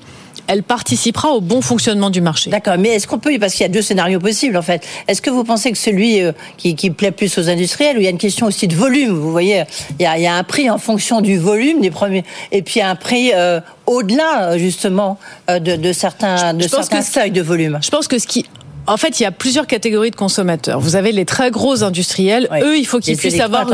elle 0.52 0.64
participera 0.64 1.30
au 1.30 1.40
bon 1.40 1.62
fonctionnement 1.62 2.10
du 2.10 2.20
marché. 2.20 2.50
D'accord, 2.50 2.76
mais 2.78 2.90
est-ce 2.90 3.08
qu'on 3.08 3.20
peut, 3.20 3.32
parce 3.40 3.54
qu'il 3.54 3.62
y 3.62 3.66
a 3.66 3.70
deux 3.70 3.82
scénarios 3.82 4.20
possibles 4.20 4.58
en 4.58 4.62
fait, 4.62 4.86
est-ce 5.08 5.22
que 5.22 5.30
vous 5.30 5.46
pensez 5.46 5.72
que 5.72 5.78
celui 5.78 6.22
euh, 6.22 6.34
qui, 6.58 6.90
plaît 6.92 7.12
plus 7.12 7.38
aux 7.38 7.48
industriels, 7.48 7.96
ou 7.96 8.02
il 8.02 8.04
y 8.04 8.08
a 8.08 8.10
une 8.10 8.18
question 8.18 8.48
aussi 8.48 8.68
de 8.68 8.76
volume, 8.76 9.14
vous 9.14 9.32
voyez, 9.32 9.64
il 9.98 10.04
y 10.04 10.28
a, 10.28 10.36
un 10.36 10.44
prix 10.44 10.70
en 10.70 10.78
fonction 10.78 11.22
du 11.22 11.38
volume 11.38 11.80
des 11.80 11.90
premiers, 11.90 12.26
et 12.52 12.64
puis 12.64 12.82
un 12.82 12.96
prix 12.96 13.32
euh, 13.34 13.62
au-delà 13.86 14.58
justement 14.58 15.18
euh, 15.50 15.60
de, 15.60 15.94
certains, 15.94 16.54
de 16.54 16.68
certains 16.68 17.02
seuils 17.02 17.32
de 17.32 17.42
volume 17.42 17.80
Je 17.82 17.90
pense 17.90 18.10
que 18.10 18.20
ce 18.20 18.28
qui 18.28 18.46
en 18.88 18.98
fait, 18.98 19.20
il 19.20 19.24
y 19.24 19.26
a 19.28 19.32
plusieurs 19.32 19.68
catégories 19.68 20.12
de 20.12 20.16
consommateurs. 20.16 20.80
Vous 20.80 20.96
avez 20.96 21.12
les 21.12 21.24
très 21.26 21.52
gros 21.52 21.84
industriels. 21.84 22.50
Eux, 22.64 22.78
il 22.78 22.86
faut 22.86 23.00
qu'ils 23.00 23.16
puissent 23.16 23.40
avoir 23.40 23.68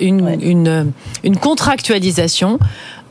une, 0.00 0.38
une, 0.40 0.92
une, 1.24 1.36
contractualisation 1.36 2.58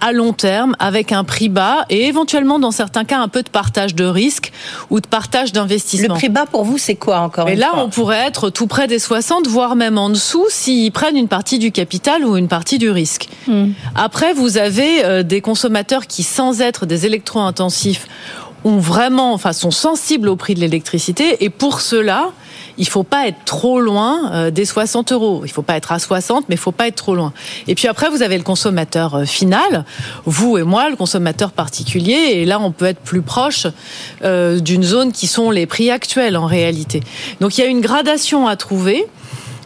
à 0.01 0.11
long 0.11 0.33
terme 0.33 0.75
avec 0.79 1.11
un 1.11 1.23
prix 1.23 1.49
bas 1.49 1.85
et 1.89 2.05
éventuellement 2.05 2.59
dans 2.59 2.71
certains 2.71 3.05
cas 3.05 3.19
un 3.19 3.27
peu 3.27 3.43
de 3.43 3.49
partage 3.49 3.95
de 3.95 4.05
risque 4.05 4.51
ou 4.89 4.99
de 4.99 5.07
partage 5.07 5.53
d'investissement. 5.53 6.13
Le 6.13 6.19
prix 6.19 6.29
bas 6.29 6.45
pour 6.45 6.63
vous 6.63 6.77
c'est 6.77 6.95
quoi 6.95 7.19
encore 7.19 7.47
Et 7.49 7.55
là 7.55 7.71
on 7.75 7.89
pourrait 7.89 8.25
être 8.25 8.49
tout 8.49 8.67
près 8.67 8.87
des 8.87 8.99
60 8.99 9.47
voire 9.47 9.75
même 9.75 9.97
en 9.97 10.09
dessous 10.09 10.45
s'ils 10.49 10.91
prennent 10.91 11.17
une 11.17 11.27
partie 11.27 11.59
du 11.59 11.71
capital 11.71 12.25
ou 12.25 12.37
une 12.37 12.47
partie 12.47 12.77
du 12.77 12.89
risque. 12.89 13.29
Hmm. 13.47 13.69
Après 13.95 14.33
vous 14.33 14.57
avez 14.57 15.03
euh, 15.05 15.23
des 15.23 15.41
consommateurs 15.41 16.07
qui 16.07 16.23
sans 16.23 16.61
être 16.61 16.85
des 16.85 17.05
électro-intensifs 17.05 18.07
ont 18.63 18.77
vraiment 18.77 19.33
enfin 19.33 19.53
sont 19.53 19.71
sensibles 19.71 20.27
au 20.27 20.35
prix 20.35 20.55
de 20.55 20.59
l'électricité 20.59 21.43
et 21.43 21.49
pour 21.49 21.81
cela 21.81 22.31
il 22.77 22.87
faut 22.87 23.03
pas 23.03 23.27
être 23.27 23.43
trop 23.45 23.79
loin 23.79 24.31
euh, 24.33 24.51
des 24.51 24.65
60 24.65 25.11
euros. 25.11 25.41
Il 25.45 25.51
faut 25.51 25.61
pas 25.61 25.75
être 25.75 25.91
à 25.91 25.99
60, 25.99 26.45
mais 26.49 26.55
il 26.55 26.57
faut 26.59 26.71
pas 26.71 26.87
être 26.87 26.95
trop 26.95 27.15
loin. 27.15 27.33
Et 27.67 27.75
puis 27.75 27.87
après, 27.87 28.09
vous 28.09 28.21
avez 28.21 28.37
le 28.37 28.43
consommateur 28.43 29.15
euh, 29.15 29.25
final, 29.25 29.85
vous 30.25 30.57
et 30.57 30.63
moi, 30.63 30.89
le 30.89 30.95
consommateur 30.95 31.51
particulier. 31.51 32.31
Et 32.33 32.45
là, 32.45 32.59
on 32.59 32.71
peut 32.71 32.85
être 32.85 32.99
plus 32.99 33.21
proche 33.21 33.67
euh, 34.23 34.59
d'une 34.59 34.83
zone 34.83 35.11
qui 35.11 35.27
sont 35.27 35.51
les 35.51 35.65
prix 35.65 35.91
actuels 35.91 36.37
en 36.37 36.45
réalité. 36.45 37.01
Donc 37.41 37.57
il 37.57 37.61
y 37.61 37.63
a 37.63 37.67
une 37.67 37.81
gradation 37.81 38.47
à 38.47 38.55
trouver. 38.55 39.05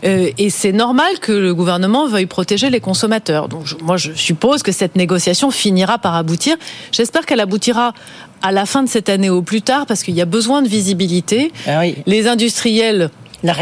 Et 0.04 0.50
c'est 0.50 0.72
normal 0.72 1.20
que 1.20 1.32
le 1.32 1.54
gouvernement 1.54 2.08
veuille 2.08 2.26
protéger 2.26 2.70
les 2.70 2.80
consommateurs. 2.80 3.48
Donc 3.48 3.66
moi, 3.82 3.98
je 3.98 4.14
suppose 4.14 4.64
que 4.64 4.72
cette 4.72 4.96
négociation 4.96 5.52
finira 5.52 5.98
par 5.98 6.16
aboutir. 6.16 6.56
J'espère 6.92 7.26
qu'elle 7.26 7.40
aboutira 7.40 7.94
à 8.42 8.52
la 8.52 8.66
fin 8.66 8.84
de 8.84 8.90
cette 8.90 9.10
année 9.10 9.30
au 9.30 9.42
plus 9.42 9.62
tard 9.62 9.86
parce 9.86 10.04
qu'il 10.04 10.16
y 10.16 10.22
a 10.22 10.26
besoin 10.26 10.62
de 10.62 10.68
visibilité. 10.68 11.52
Ah 11.68 11.82
Les 12.06 12.28
industriels 12.28 13.10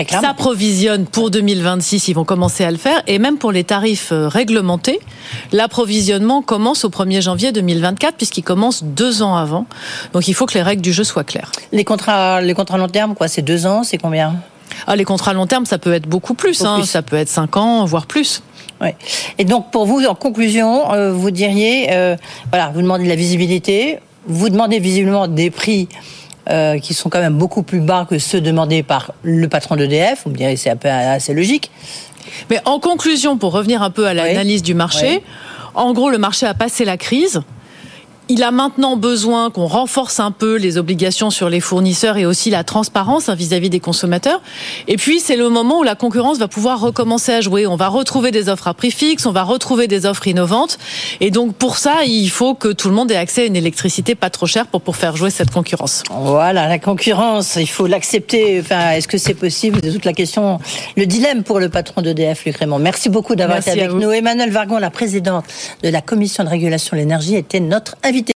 s'approvisionnent 0.10 1.06
pour 1.06 1.30
2026, 1.30 2.08
ils 2.08 2.14
vont 2.14 2.26
commencer 2.26 2.64
à 2.64 2.72
le 2.72 2.78
faire. 2.78 3.02
Et 3.08 3.20
même 3.20 3.38
pour 3.38 3.52
les 3.52 3.64
tarifs 3.64 4.12
euh, 4.12 4.28
réglementés, 4.28 5.00
l'approvisionnement 5.52 6.42
commence 6.42 6.84
au 6.84 6.90
1er 6.90 7.22
janvier 7.22 7.52
2024 7.52 8.16
puisqu'il 8.16 8.44
commence 8.44 8.84
deux 8.84 9.22
ans 9.22 9.36
avant. 9.36 9.66
Donc 10.14 10.28
il 10.28 10.34
faut 10.34 10.46
que 10.46 10.56
les 10.56 10.64
règles 10.64 10.82
du 10.82 10.94
jeu 10.94 11.04
soient 11.04 11.24
claires. 11.24 11.52
Les 11.72 11.84
contrats, 11.84 12.42
les 12.42 12.54
contrats 12.54 12.78
long 12.78 12.88
terme, 12.88 13.14
quoi, 13.14 13.28
c'est 13.28 13.42
deux 13.42 13.66
ans, 13.66 13.84
c'est 13.84 13.98
combien? 13.98 14.36
Ah, 14.86 14.96
les 14.96 15.04
contrats 15.04 15.34
long 15.34 15.48
terme, 15.48 15.66
ça 15.66 15.78
peut 15.78 15.94
être 15.94 16.08
beaucoup 16.08 16.34
plus, 16.34 16.64
hein. 16.64 16.84
ça 16.84 17.02
peut 17.02 17.16
être 17.16 17.30
cinq 17.30 17.58
ans, 17.58 17.86
voire 17.86 18.06
plus. 18.06 18.42
Ouais. 18.82 18.96
Et 19.38 19.46
donc, 19.46 19.72
pour 19.72 19.86
vous, 19.86 20.06
en 20.06 20.16
conclusion, 20.16 20.92
euh, 20.94 21.12
vous 21.12 21.32
diriez, 21.32 21.88
euh, 21.92 22.16
voilà, 22.50 22.72
vous 22.74 22.82
demandez 22.82 23.06
de 23.06 23.10
la 23.10 23.16
visibilité, 23.16 24.00
vous 24.28 24.50
demandez 24.50 24.80
visiblement 24.80 25.28
des 25.28 25.50
prix 25.50 25.88
euh, 26.50 26.80
qui 26.80 26.94
sont 26.94 27.10
quand 27.10 27.20
même 27.20 27.38
beaucoup 27.38 27.64
plus 27.64 27.80
bas 27.80 28.06
que 28.10 28.20
ceux 28.20 28.40
demandés 28.40 28.84
par 28.84 29.14
le 29.24 29.48
patron 29.48 29.76
d'EDF. 29.76 30.24
Vous 30.26 30.32
me 30.32 30.38
direz, 30.38 30.56
c'est 30.58 30.70
un 30.70 30.76
peu 30.76 30.90
assez 30.90 31.34
logique. 31.34 31.72
Mais 32.50 32.60
en 32.66 32.80
conclusion, 32.80 33.38
pour 33.38 33.52
revenir 33.52 33.82
un 33.82 33.90
peu 33.90 34.06
à 34.06 34.14
l'analyse 34.14 34.62
du 34.62 34.74
marché, 34.74 35.24
en 35.74 35.94
gros, 35.94 36.10
le 36.10 36.18
marché 36.18 36.46
a 36.46 36.54
passé 36.54 36.86
la 36.86 36.98
crise. 36.98 37.42
Il 38.30 38.44
a 38.44 38.52
maintenant 38.52 38.98
besoin 38.98 39.50
qu'on 39.50 39.68
renforce 39.68 40.20
un 40.20 40.32
peu 40.32 40.58
les 40.58 40.78
obligations 40.78 41.30
sur 41.30 41.48
les 41.48 41.62
fournisseurs 41.62 42.18
et 42.18 42.26
aussi 42.26 42.50
la 42.50 42.66
transparence 42.66 43.30
hein, 43.30 43.36
vis-à-vis 43.36 43.70
des 43.70 43.80
consommateurs. 43.80 44.42
Et 44.90 44.98
puis, 44.98 45.22
c'est 45.22 45.38
le 45.38 45.48
moment 45.48 45.80
où 45.80 45.84
la 45.84 45.96
concurrence 45.96 46.38
va 46.38 46.50
pouvoir 46.50 46.82
recommencer 46.82 47.32
à 47.32 47.40
jouer. 47.40 47.68
On 47.68 47.78
va 47.78 47.88
retrouver 47.88 48.32
des 48.32 48.50
offres 48.50 48.68
à 48.68 48.74
prix 48.74 48.92
fixe, 48.92 49.26
on 49.26 49.32
va 49.32 49.44
retrouver 49.44 49.88
des 49.88 50.06
offres 50.06 50.28
innovantes. 50.28 50.78
Et 51.22 51.32
donc, 51.32 51.54
pour 51.54 51.78
ça, 51.78 52.04
il 52.06 52.30
faut 52.30 52.54
que 52.54 52.68
tout 52.68 52.90
le 52.90 52.96
monde 52.96 53.12
ait 53.12 53.16
accès 53.16 53.44
à 53.44 53.46
une 53.46 53.56
électricité 53.56 54.14
pas 54.14 54.30
trop 54.30 54.46
chère 54.46 54.68
pour, 54.68 54.82
pour 54.82 54.98
faire 54.98 55.16
jouer 55.16 55.30
cette 55.30 55.52
concurrence. 55.52 56.04
Voilà, 56.12 56.68
la 56.68 56.80
concurrence, 56.80 57.56
il 57.56 57.70
faut 57.70 57.88
l'accepter. 57.88 58.60
Enfin, 58.60 58.92
est-ce 58.92 59.08
que 59.08 59.18
c'est 59.18 59.36
possible? 59.36 59.80
C'est 59.82 59.94
toute 59.94 60.06
la 60.06 60.12
question, 60.12 60.60
le 60.98 61.06
dilemme 61.06 61.44
pour 61.44 61.62
le 61.62 61.70
patron 61.70 62.02
d'EDF, 62.02 62.44
Luc 62.44 62.58
Raymond. 62.58 62.80
Merci 62.80 63.08
beaucoup 63.08 63.36
d'avoir 63.36 63.60
été 63.60 63.72
avec 63.72 63.94
nous. 63.94 64.12
Emmanuel 64.12 64.52
Vargon, 64.52 64.80
la 64.80 64.90
présidente 64.90 65.46
de 65.82 65.88
la 65.88 66.02
Commission 66.02 66.44
de 66.44 66.50
régulation 66.50 66.98
de 66.98 67.00
l'énergie, 67.02 67.36
était 67.36 67.62
notre 67.62 67.96
invité. 68.04 68.17